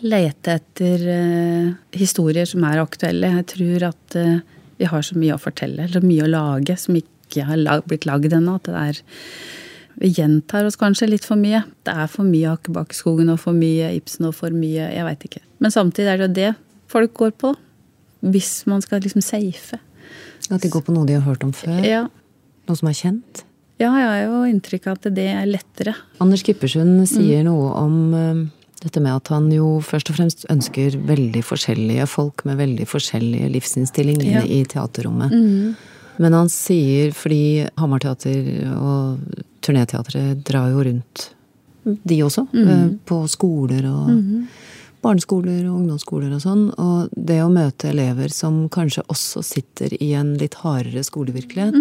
lete 0.04 0.58
etter 0.60 1.04
uh, 1.08 1.72
historier 1.96 2.48
som 2.48 2.64
er 2.68 2.82
aktuelle. 2.82 3.32
Jeg 3.40 3.48
tror 3.54 3.86
at 3.88 4.18
uh, 4.20 4.40
vi 4.80 4.88
har 4.92 5.06
så 5.06 5.16
mye 5.20 5.36
å 5.36 5.42
fortelle, 5.42 5.88
eller 5.88 6.04
mye 6.04 6.26
å 6.26 6.32
lage, 6.32 6.76
som 6.80 6.98
ikke 7.00 7.46
har 7.48 7.84
blitt 7.88 8.08
lagd 8.08 8.36
ennå. 8.36 8.58
At 8.60 8.68
det 8.68 8.82
er 8.82 9.02
vi 10.02 10.10
gjentar 10.18 10.66
oss 10.68 10.80
kanskje 10.80 11.08
litt 11.12 11.26
for 11.28 11.40
mye. 11.40 11.64
Det 11.86 11.94
er 11.94 12.10
for 12.12 12.28
mye 12.28 12.56
Akebakkskogen 12.56 13.30
og 13.34 13.40
for 13.44 13.56
mye 13.56 13.94
Ibsen 14.00 14.28
og 14.30 14.36
for 14.40 14.56
mye 14.56 14.90
Jeg 14.90 15.06
veit 15.08 15.28
ikke. 15.30 15.44
Men 15.64 15.74
samtidig 15.74 16.12
er 16.12 16.20
det 16.20 16.28
jo 16.28 16.36
det 16.42 16.52
folk 16.92 17.16
går 17.18 17.34
på. 17.40 17.54
Hvis 18.24 18.64
man 18.70 18.84
skal 18.84 19.02
liksom 19.04 19.24
safe. 19.24 19.80
At 20.52 20.64
de 20.64 20.72
går 20.72 20.84
på 20.86 20.94
noe 20.96 21.08
de 21.08 21.18
har 21.18 21.26
hørt 21.26 21.44
om 21.44 21.54
før? 21.56 21.80
Ja. 21.88 22.06
Noe 22.68 22.80
som 22.80 22.90
er 22.92 22.98
kjent? 22.98 23.44
Ja, 23.82 23.90
jeg 23.98 24.08
har 24.08 24.20
jo 24.28 24.44
inntrykk 24.48 24.88
av 24.88 25.00
at 25.00 25.08
det 25.16 25.30
er 25.34 25.48
lettere. 25.50 25.96
Anders 26.24 26.44
Kippersund 26.46 27.02
sier 27.10 27.42
mm. 27.42 27.48
noe 27.50 27.72
om 27.80 27.96
uh, 28.14 28.44
dette 28.84 29.02
med 29.04 29.16
at 29.16 29.32
han 29.34 29.50
jo 29.52 29.78
først 29.84 30.12
og 30.12 30.20
fremst 30.20 30.46
ønsker 30.52 31.00
veldig 31.10 31.44
forskjellige 31.48 32.08
folk 32.12 32.46
med 32.48 32.60
veldig 32.62 32.88
forskjellige 32.88 33.50
livsinnstillinger 33.56 34.44
ja. 34.44 34.46
i 34.46 34.62
teaterrommet. 34.70 35.34
Mm. 35.34 35.74
Men 36.22 36.36
han 36.38 36.52
sier, 36.54 37.14
fordi 37.18 37.66
Hamarteater 37.80 38.76
og 38.78 39.24
Turnéteatret 39.66 40.44
drar 40.46 40.70
jo 40.70 40.84
rundt, 40.86 41.30
de 41.84 42.20
også, 42.24 42.46
mm. 42.54 43.00
på 43.10 43.24
skoler 43.32 43.88
og 43.90 44.12
mm. 44.14 44.44
Barneskoler 45.04 45.66
og 45.68 45.82
ungdomsskoler 45.82 46.34
og 46.36 46.42
sånn. 46.44 46.64
Og 46.80 47.12
det 47.14 47.42
å 47.44 47.52
møte 47.52 47.92
elever 47.92 48.34
som 48.34 48.64
kanskje 48.74 49.06
også 49.12 49.44
sitter 49.46 49.96
i 50.00 50.14
en 50.18 50.34
litt 50.40 50.58
hardere 50.64 51.04
skolevirkelighet. 51.06 51.78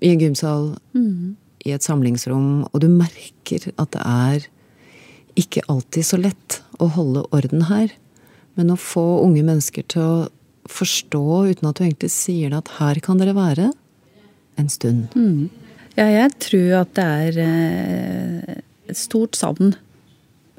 I 0.00 0.14
en 0.14 0.22
gymsal, 0.22 0.70
i 1.66 1.74
et 1.74 1.84
samlingsrom, 1.84 2.66
og 2.70 2.80
du 2.80 2.88
merker 2.88 3.66
at 3.76 3.92
det 3.92 4.04
er 4.06 4.46
ikke 5.40 5.64
alltid 5.68 6.06
så 6.06 6.18
lett 6.20 6.60
å 6.80 6.88
holde 6.94 7.26
orden 7.36 7.66
her. 7.68 7.92
Men 8.58 8.72
å 8.72 8.80
få 8.80 9.22
unge 9.24 9.44
mennesker 9.46 9.86
til 9.92 10.02
å 10.02 10.28
forstå, 10.70 11.24
uten 11.50 11.68
at 11.68 11.78
du 11.78 11.84
egentlig 11.84 12.10
sier 12.14 12.52
det, 12.52 12.62
at 12.62 12.74
her 12.78 13.00
kan 13.04 13.20
dere 13.20 13.34
være 13.36 13.70
en 14.60 14.68
stund. 14.72 15.08
Ja, 15.98 16.06
jeg 16.06 16.34
tror 16.42 16.74
at 16.82 16.92
det 16.96 17.04
er 17.04 17.38
eh, 17.44 18.58
et 18.90 18.98
stort 18.98 19.38
savn. 19.38 19.74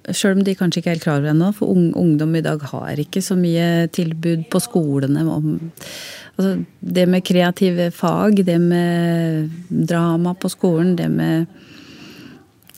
Sjøl 0.09 0.39
om 0.39 0.45
de 0.45 0.55
kanskje 0.57 0.81
ikke 0.81 0.89
er 0.89 0.95
helt 0.97 1.03
klar 1.05 1.19
over 1.19 1.27
det 1.27 1.33
ennå. 1.35 1.51
For 1.53 1.69
ungdom 1.69 2.35
i 2.37 2.43
dag 2.45 2.63
har 2.71 3.01
ikke 3.01 3.21
så 3.21 3.37
mye 3.37 3.87
tilbud 3.93 4.47
på 4.51 4.61
skolene 4.63 5.25
om 5.29 5.51
altså, 6.37 6.55
Det 6.79 7.07
med 7.07 7.25
kreative 7.27 7.91
fag, 7.93 8.41
det 8.45 8.57
med 8.61 9.51
drama 9.69 10.33
på 10.33 10.49
skolen, 10.49 10.95
det 10.95 11.09
med 11.11 11.45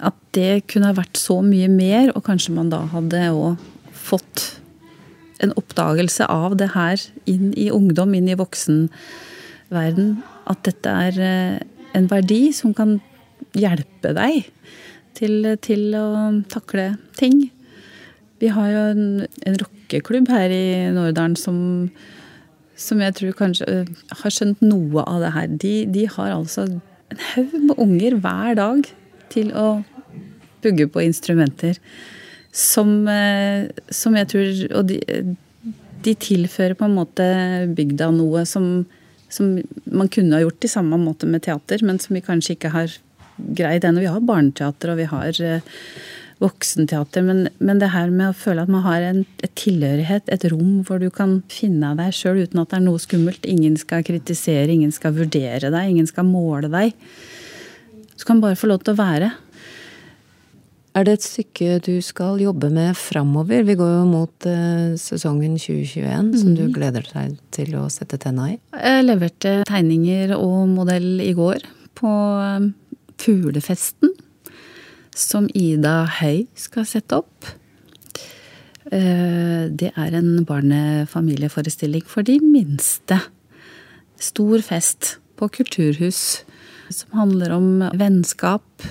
At 0.04 0.18
det 0.36 0.68
kunne 0.68 0.90
ha 0.90 0.98
vært 0.98 1.18
så 1.18 1.40
mye 1.46 1.70
mer, 1.72 2.12
og 2.16 2.26
kanskje 2.26 2.56
man 2.56 2.70
da 2.74 2.82
hadde 2.92 3.30
òg 3.32 3.62
fått 3.94 4.60
en 5.44 5.54
oppdagelse 5.60 6.26
av 6.28 6.58
det 6.60 6.72
her 6.74 7.00
inn 7.30 7.54
i 7.60 7.70
ungdom, 7.72 8.14
inn 8.16 8.28
i 8.32 8.38
voksenverden. 8.40 10.18
At 10.50 10.64
dette 10.68 10.90
er 11.08 11.20
eh, 11.24 11.60
en 11.96 12.10
verdi 12.12 12.52
som 12.56 12.74
kan 12.76 12.98
hjelpe 13.56 14.14
deg 14.18 14.50
til, 15.18 15.54
til 15.64 15.94
å 15.98 16.06
takle 16.52 16.94
ting. 17.20 17.46
Vi 18.42 18.50
har 18.52 18.72
jo 18.72 18.82
en, 18.92 19.06
en 19.48 19.60
rockeklubb 19.62 20.32
her 20.34 20.52
i 20.52 20.66
Nordalen 20.92 21.38
som, 21.40 21.58
som 22.76 23.04
jeg 23.04 23.16
tror 23.20 23.38
kanskje 23.40 23.68
øh, 23.70 23.94
har 24.24 24.34
skjønt 24.34 24.64
noe 24.66 25.06
av 25.08 25.22
det 25.24 25.32
her. 25.38 25.54
De, 25.64 25.76
de 25.94 26.08
har 26.12 26.34
altså 26.34 26.66
en 26.68 26.82
haug 27.34 27.56
med 27.70 27.80
unger 27.86 28.18
hver 28.24 28.58
dag 28.60 28.90
til 29.34 29.54
å 29.56 29.68
pugge 30.64 30.90
på 30.92 31.06
instrumenter. 31.06 31.80
Som, 32.54 33.08
øh, 33.10 33.72
som 33.90 34.14
jeg 34.14 34.28
tror 34.30 34.60
Og 34.78 34.84
de, 34.86 35.00
de 36.06 36.12
tilfører 36.14 36.76
på 36.78 36.86
en 36.86 37.00
måte 37.00 37.26
bygda 37.74 38.12
noe 38.14 38.44
som, 38.46 38.84
som 39.32 39.56
man 39.90 40.12
kunne 40.12 40.38
ha 40.38 40.44
gjort 40.44 40.68
i 40.68 40.70
samme 40.70 41.00
måte 41.02 41.30
med 41.30 41.48
teater, 41.48 41.82
men 41.82 41.98
som 42.02 42.14
vi 42.14 42.22
kanskje 42.26 42.58
ikke 42.58 42.74
har 42.76 42.94
greid 43.58 43.86
ennå. 43.86 44.04
Vi 44.04 44.12
har 44.12 44.28
barneteater 44.28 44.94
og 44.94 45.00
vi 45.02 45.08
har 45.12 45.40
eh, 45.44 45.70
voksenteater, 46.44 47.24
men, 47.26 47.46
men, 47.64 47.80
det 47.80 47.92
her 47.94 48.12
med 48.12 48.32
å 48.32 48.38
føle 48.38 48.66
at 48.66 48.72
man 48.72 48.84
har 48.86 49.06
en 49.06 49.22
et 49.44 49.54
tilhørighet, 49.60 50.28
et 50.32 50.48
rom 50.52 50.82
hvor 50.88 51.00
du 51.00 51.10
kan 51.14 51.42
finne 51.52 51.94
deg 52.00 52.16
sjøl 52.16 52.44
uten 52.44 52.64
at 52.64 52.74
det 52.74 52.80
er 52.80 52.86
noe 52.88 53.02
skummelt. 53.02 53.48
Ingen 53.48 53.78
skal 53.80 54.04
kritisere, 54.08 54.72
ingen 54.72 54.92
skal 54.96 55.16
vurdere 55.16 55.72
deg, 55.72 55.94
ingen 55.94 56.10
skal 56.10 56.28
måle 56.28 56.72
deg. 56.74 56.96
Du 58.14 58.28
kan 58.28 58.44
bare 58.44 58.60
få 58.60 58.70
lov 58.72 58.84
til 58.84 58.96
å 58.96 59.02
være. 59.02 59.34
Er 60.94 61.08
det 61.08 61.14
et 61.18 61.26
stykke 61.26 61.80
du 61.82 61.96
skal 62.06 62.42
jobbe 62.44 62.70
med 62.70 62.94
framover? 62.98 63.64
Vi 63.66 63.76
går 63.80 63.96
jo 63.96 64.04
mot 64.06 64.46
eh, 64.46 64.94
sesongen 65.02 65.56
2021, 65.58 66.06
mm. 66.06 66.36
som 66.38 66.52
du 66.54 66.68
gleder 66.74 67.08
deg 67.08 67.40
til 67.56 67.74
å 67.80 67.88
sette 67.90 68.20
tenna 68.22 68.52
i. 68.52 68.60
Jeg 68.78 69.08
leverte 69.08 69.56
tegninger 69.66 70.36
og 70.38 70.70
modell 70.76 71.18
i 71.26 71.32
går 71.34 71.66
på 71.98 72.12
eh, 72.14 72.68
Fuglefesten, 73.22 74.14
som 75.16 75.50
Ida 75.54 76.04
Høy 76.20 76.48
skal 76.58 76.88
sette 76.90 77.22
opp. 77.22 77.52
Eh, 78.92 79.70
det 79.70 79.92
er 79.94 80.18
en 80.18 80.44
barnefamilieforestilling 80.48 82.04
for 82.10 82.26
de 82.26 82.40
minste. 82.44 83.22
Stor 84.20 84.64
fest 84.66 85.18
på 85.40 85.50
kulturhus 85.50 86.44
som 86.94 87.16
handler 87.18 87.54
om 87.56 87.70
vennskap 87.98 88.84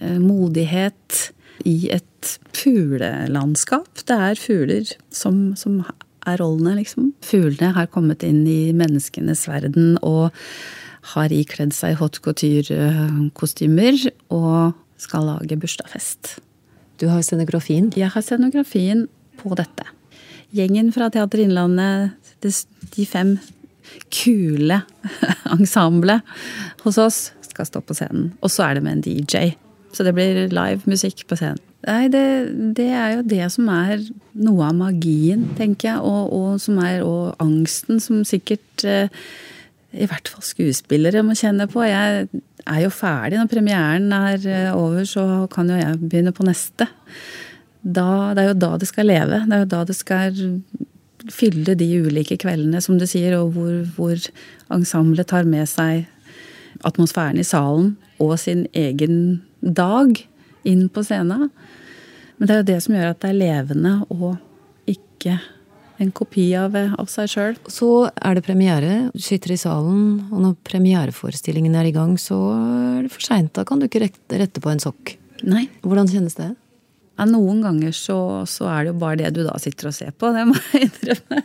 Eh, 0.00 0.18
modighet 0.18 1.32
i 1.66 1.90
et 1.90 2.38
fuglelandskap. 2.54 3.88
Det 4.06 4.14
er 4.14 4.38
fugler 4.38 4.90
som, 5.10 5.56
som 5.58 5.80
er 6.28 6.38
rollene, 6.38 6.76
liksom. 6.78 7.12
Fuglene 7.24 7.72
har 7.74 7.90
kommet 7.90 8.22
inn 8.26 8.44
i 8.46 8.70
menneskenes 8.76 9.46
verden 9.50 9.96
og 10.06 10.30
har 11.14 11.32
ikledd 11.34 11.74
seg 11.76 11.98
haute 12.00 12.20
couture-kostymer 12.24 14.00
og 14.34 14.74
skal 15.00 15.28
lage 15.28 15.58
bursdagsfest. 15.60 16.38
Du 16.98 17.06
har 17.08 17.22
scenografien? 17.22 17.92
Jeg 17.96 18.10
har 18.14 18.24
scenografien 18.24 19.06
på 19.38 19.54
dette. 19.58 19.86
Gjengen 20.54 20.90
fra 20.94 21.10
Teater 21.12 21.44
Innlandet, 21.44 22.16
de 22.42 23.06
fem 23.06 23.36
kule 24.12 24.80
ensemblet 25.54 26.24
hos 26.84 26.98
oss, 27.00 27.20
skal 27.48 27.68
stå 27.68 27.82
på 27.84 27.96
scenen. 27.96 28.32
Og 28.42 28.52
så 28.52 28.68
er 28.68 28.78
det 28.78 28.84
med 28.86 28.98
en 28.98 29.04
DJ. 29.06 29.54
Så 29.94 30.04
det 30.04 30.14
blir 30.16 30.46
live 30.52 30.84
musikk 30.90 31.24
på 31.28 31.38
scenen. 31.38 31.62
Nei, 31.86 32.08
det, 32.10 32.24
det, 32.76 32.88
er 32.90 33.12
jo 33.16 33.26
det 33.30 33.44
som 33.54 33.68
er 33.70 34.02
noe 34.36 34.66
av 34.66 34.74
magien, 34.76 35.46
tenker 35.58 35.92
jeg. 35.92 36.00
Og, 36.02 36.32
og 36.34 36.58
som 36.62 36.80
er 36.82 37.04
og 37.06 37.38
angsten 37.42 38.02
som 38.02 38.24
sikkert 38.26 38.84
eh, 38.84 39.12
i 39.96 40.06
hvert 40.08 40.28
fall 40.28 40.44
skuespillere 40.44 41.24
må 41.24 41.36
kjenne 41.38 41.68
på. 41.70 41.80
Jeg 41.86 42.26
er 42.68 42.80
jo 42.82 42.90
ferdig 42.92 43.38
når 43.38 43.50
premieren 43.50 44.12
er 44.12 44.44
eh, 44.44 44.76
over, 44.76 45.04
så 45.08 45.46
kan 45.52 45.70
jo 45.70 45.78
jeg 45.78 46.00
begynne 46.02 46.34
på 46.36 46.44
neste. 46.46 46.88
Da, 47.80 48.34
det 48.36 48.42
er 48.42 48.50
jo 48.50 48.58
da 48.66 48.70
det 48.80 48.90
skal 48.90 49.08
leve. 49.08 49.40
Det 49.46 49.56
er 49.56 49.64
jo 49.64 49.72
da 49.72 49.82
det 49.88 49.96
skal 49.96 50.42
fylle 51.32 51.74
de 51.78 51.88
ulike 52.04 52.36
kveldene, 52.40 52.82
som 52.84 52.98
du 53.00 53.06
sier, 53.08 53.38
og 53.40 53.56
hvor, 53.56 53.72
hvor 53.96 54.28
ensemblet 54.74 55.28
tar 55.30 55.48
med 55.48 55.68
seg 55.70 56.06
atmosfæren 56.86 57.40
i 57.40 57.46
salen 57.46 57.94
og 58.22 58.36
sin 58.38 58.66
egen 58.76 59.40
dag 59.62 60.20
inn 60.68 60.88
på 60.92 61.02
scenen. 61.06 61.48
Men 62.38 62.46
det 62.46 62.54
er 62.54 62.60
jo 62.60 62.68
det 62.70 62.82
som 62.84 62.94
gjør 62.94 63.12
at 63.12 63.22
det 63.24 63.32
er 63.32 63.40
levende 63.40 63.94
og 64.12 64.36
ikke 64.90 65.38
en 65.98 66.12
kopi 66.14 66.46
av, 66.58 66.76
av 66.76 67.08
seg 67.10 67.30
sjøl. 67.32 67.58
Så 67.70 67.90
er 68.08 68.38
det 68.38 68.44
premiere. 68.46 69.08
Du 69.14 69.22
sitter 69.22 69.54
i 69.54 69.58
salen, 69.60 70.28
og 70.30 70.44
når 70.44 70.56
premiereforestillingen 70.68 71.74
er 71.78 71.90
i 71.90 71.94
gang, 71.94 72.14
så 72.20 72.38
er 72.54 73.04
det 73.06 73.12
for 73.14 73.24
seint. 73.24 73.52
Da 73.58 73.66
kan 73.68 73.82
du 73.82 73.88
ikke 73.88 74.04
rette 74.06 74.62
på 74.62 74.72
en 74.72 74.82
sokk. 74.82 75.16
Nei. 75.46 75.66
Hvordan 75.86 76.10
kjennes 76.10 76.38
det? 76.38 76.52
Ja, 77.18 77.26
noen 77.26 77.64
ganger 77.64 77.94
så, 77.96 78.16
så, 78.46 78.68
er 78.70 78.86
det 78.86 78.92
jo 78.92 78.98
bare 79.00 79.18
det 79.18 79.32
du 79.34 79.40
da 79.42 79.56
sitter 79.58 79.90
og 79.90 79.94
ser 79.96 80.12
på. 80.14 80.30
Det 80.34 80.44
må 80.46 80.54
jeg 80.70 80.86
innrømme. 80.86 81.42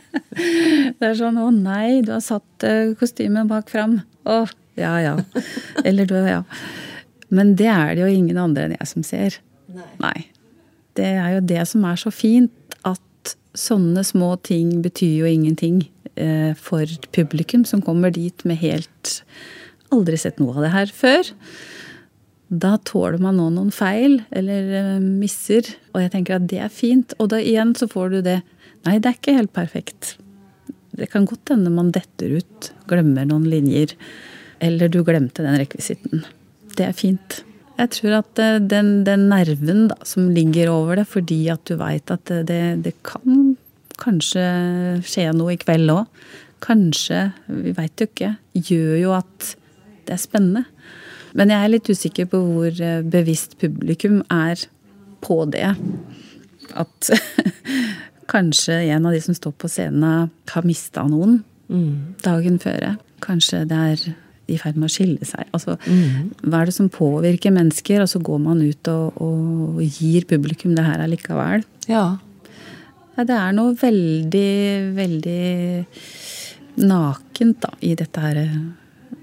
Det 0.98 1.08
er 1.08 1.16
sånn 1.18 1.38
'Å 1.38 1.48
nei, 1.54 2.02
du 2.06 2.12
har 2.14 2.22
satt 2.22 2.66
eh, 2.66 2.94
kostymet 2.98 3.50
bak 3.50 3.70
fram'. 3.70 4.00
Å, 4.26 4.44
ja 4.78 4.94
ja. 5.02 5.16
Eller 5.86 6.06
du, 6.06 6.14
ja. 6.14 6.44
Men 7.34 7.56
det 7.58 7.70
er 7.70 7.94
det 7.94 8.04
jo 8.04 8.10
ingen 8.10 8.38
andre 8.38 8.68
enn 8.68 8.76
jeg 8.78 8.90
som 8.90 9.06
ser. 9.06 9.40
Nei. 9.74 9.90
Nei. 10.02 10.18
Det 10.94 11.10
er 11.10 11.36
jo 11.36 11.42
det 11.50 11.66
som 11.66 11.86
er 11.90 11.98
så 11.98 12.12
fint, 12.14 12.54
at 12.86 13.02
sånne 13.58 14.04
små 14.06 14.34
ting 14.46 14.80
betyr 14.84 15.22
jo 15.22 15.30
ingenting 15.30 15.84
eh, 16.14 16.52
for 16.58 16.90
publikum 17.14 17.64
som 17.68 17.82
kommer 17.84 18.14
dit 18.14 18.44
med 18.48 18.60
helt 18.62 19.20
Aldri 19.94 20.16
sett 20.18 20.40
noe 20.40 20.56
av 20.56 20.64
det 20.64 20.70
her 20.72 20.90
før. 20.90 21.28
Da 22.50 22.72
tåler 22.88 23.20
man 23.22 23.36
nå 23.38 23.44
noen 23.54 23.70
feil 23.70 24.16
eller 24.34 24.72
eh, 24.80 25.04
misser, 25.04 25.68
og 25.92 26.02
jeg 26.02 26.10
tenker 26.16 26.38
at 26.38 26.48
det 26.50 26.58
er 26.64 26.72
fint. 26.72 27.14
Og 27.22 27.30
da 27.30 27.38
igjen 27.38 27.76
så 27.78 27.86
får 27.90 28.16
du 28.16 28.20
det 28.26 28.40
Nei, 28.84 28.98
det 29.00 29.08
er 29.08 29.16
ikke 29.16 29.36
helt 29.38 29.52
perfekt. 29.56 30.10
Det 30.92 31.06
kan 31.12 31.24
godt 31.24 31.54
hende 31.54 31.70
man 31.72 31.88
detter 31.94 32.34
ut, 32.36 32.72
glemmer 32.90 33.24
noen 33.24 33.46
linjer. 33.48 33.94
Eller 34.60 34.92
du 34.92 34.98
glemte 35.06 35.46
den 35.46 35.56
rekvisitten 35.56 36.26
det 36.78 36.86
er 36.88 36.96
fint. 36.96 37.42
Jeg 37.74 37.90
tror 37.96 38.20
at 38.20 38.40
eh, 38.42 38.60
den, 38.62 39.02
den 39.06 39.28
nerven 39.32 39.88
da, 39.90 39.98
som 40.06 40.30
ligger 40.34 40.70
over 40.72 41.00
det, 41.00 41.08
fordi 41.10 41.40
at 41.52 41.64
du 41.68 41.76
veit 41.80 42.10
at 42.12 42.30
det, 42.46 42.62
det, 42.84 42.94
kan 43.06 43.56
kanskje 44.00 44.44
skje 45.06 45.28
noe 45.34 45.54
i 45.54 45.60
kveld 45.60 45.92
òg. 45.94 46.22
Kanskje, 46.64 47.26
vi 47.50 47.74
veit 47.76 48.00
jo 48.00 48.08
ikke. 48.08 48.34
Gjør 48.54 48.94
jo 49.00 49.16
at 49.16 49.50
det 50.06 50.16
er 50.16 50.22
spennende. 50.22 50.64
Men 51.34 51.50
jeg 51.50 51.66
er 51.66 51.72
litt 51.72 51.90
usikker 51.90 52.30
på 52.30 52.40
hvor 52.46 52.70
eh, 52.78 53.02
bevisst 53.02 53.58
publikum 53.58 54.22
er 54.30 54.68
på 55.24 55.42
det. 55.50 55.74
At 56.78 57.10
kanskje 58.34 58.84
en 58.94 59.08
av 59.08 59.16
de 59.16 59.22
som 59.24 59.34
står 59.36 59.56
på 59.58 59.70
scenen, 59.70 60.30
har 60.54 60.66
mista 60.68 61.02
noen 61.10 61.40
mm. 61.66 62.22
dagen 62.22 62.60
før. 62.62 62.94
Kanskje 63.24 63.64
det 63.68 63.80
er 63.90 64.06
i 64.50 64.58
ferd 64.60 64.76
med 64.76 64.90
å 64.90 64.92
skille 64.92 65.24
seg. 65.28 65.48
Altså, 65.56 65.78
mm. 65.86 66.34
Hva 66.44 66.60
er 66.60 66.70
det 66.70 66.76
som 66.76 66.90
påvirker 66.92 67.54
mennesker? 67.54 68.04
Og 68.04 68.10
så 68.12 68.20
går 68.24 68.40
man 68.44 68.62
ut 68.62 68.90
og, 68.92 69.18
og 69.24 69.82
gir 69.84 70.26
publikum 70.30 70.74
det 70.76 70.84
her 70.86 71.04
allikevel. 71.04 71.64
Ja. 71.88 72.06
ja. 73.16 73.24
Det 73.24 73.36
er 73.38 73.52
noe 73.56 73.74
veldig, 73.80 74.54
veldig 74.96 75.44
nakent 76.84 77.60
da, 77.62 77.70
i 77.86 77.94
dette 77.98 78.20
her 78.20 78.42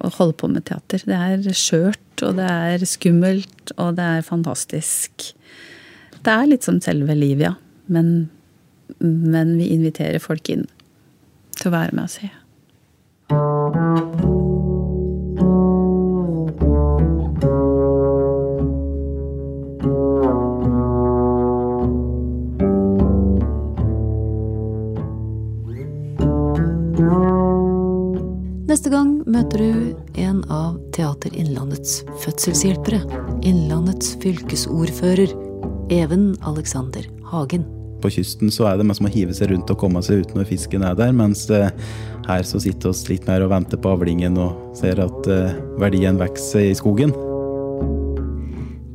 å 0.01 0.09
holde 0.17 0.37
på 0.39 0.49
med 0.49 0.65
teater. 0.65 1.03
Det 1.05 1.17
er 1.17 1.57
skjørt, 1.57 2.25
og 2.25 2.37
det 2.39 2.47
er 2.49 2.85
skummelt, 2.89 3.73
og 3.77 3.97
det 3.99 4.07
er 4.17 4.25
fantastisk. 4.25 5.33
Det 6.21 6.31
er 6.33 6.49
litt 6.49 6.65
som 6.65 6.81
selve 6.81 7.17
livet, 7.17 7.51
ja. 7.51 7.55
Men 7.91 8.29
Men 8.99 9.57
vi 9.57 9.71
inviterer 9.73 10.19
folk 10.19 10.49
inn 10.49 10.65
til 11.55 11.71
å 11.71 11.75
være 11.77 11.95
med 11.95 12.03
og 12.03 12.11
se. 12.11 12.29
Møter 29.31 29.61
du 29.61 30.21
en 30.21 30.41
av 30.51 30.77
Teater 30.95 31.33
Innlandets 31.37 32.01
fødselshjelpere. 32.23 33.01
Innlandets 33.47 34.15
fylkesordfører, 34.23 35.33
Even 35.91 36.31
Alexander 36.47 37.07
Hagen. 37.31 37.65
På 38.01 38.09
kysten 38.09 38.51
så 38.53 38.69
er 38.69 38.79
det 38.79 38.85
mest 38.87 39.01
som 39.01 39.09
å 39.09 39.13
hive 39.13 39.35
seg 39.37 39.51
rundt 39.51 39.69
og 39.69 39.79
komme 39.81 40.01
seg 40.05 40.23
ut 40.23 40.31
når 40.35 40.47
fisken 40.49 40.85
er 40.87 40.95
der, 40.97 41.11
mens 41.15 41.43
eh, 41.53 41.69
her 42.27 42.47
så 42.47 42.61
sitter 42.63 42.95
vi 42.95 43.13
litt 43.13 43.27
mer 43.29 43.45
og 43.45 43.51
venter 43.53 43.81
på 43.81 43.91
avlingen 43.93 44.39
og 44.41 44.77
ser 44.77 45.03
at 45.03 45.29
eh, 45.29 45.59
verdien 45.81 46.19
vokser 46.21 46.71
i 46.71 46.77
skogen. 46.77 47.13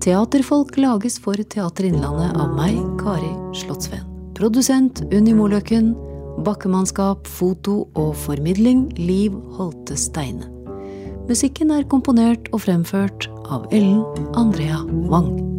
Teaterfolk 0.03 0.77
lages 0.79 1.19
for 1.23 1.39
Teater 1.39 1.89
Innlandet 1.89 2.37
av 2.39 2.53
meg, 2.59 2.77
Kari 3.01 3.33
Slottsveen. 3.59 4.05
Produsent 4.37 5.01
Unni 5.11 5.33
Moløkken. 5.35 5.95
Bakkemannskap, 6.45 7.27
foto 7.27 7.87
og 7.97 8.13
formidling 8.27 8.91
Liv 8.99 9.33
Holte 9.57 9.97
Steine. 9.97 10.51
Musikken 11.27 11.73
er 11.75 11.89
komponert 11.91 12.51
og 12.53 12.67
fremført 12.69 13.27
av 13.49 13.67
Ellen 13.73 14.05
Andrea 14.37 14.85
Wang. 15.11 15.56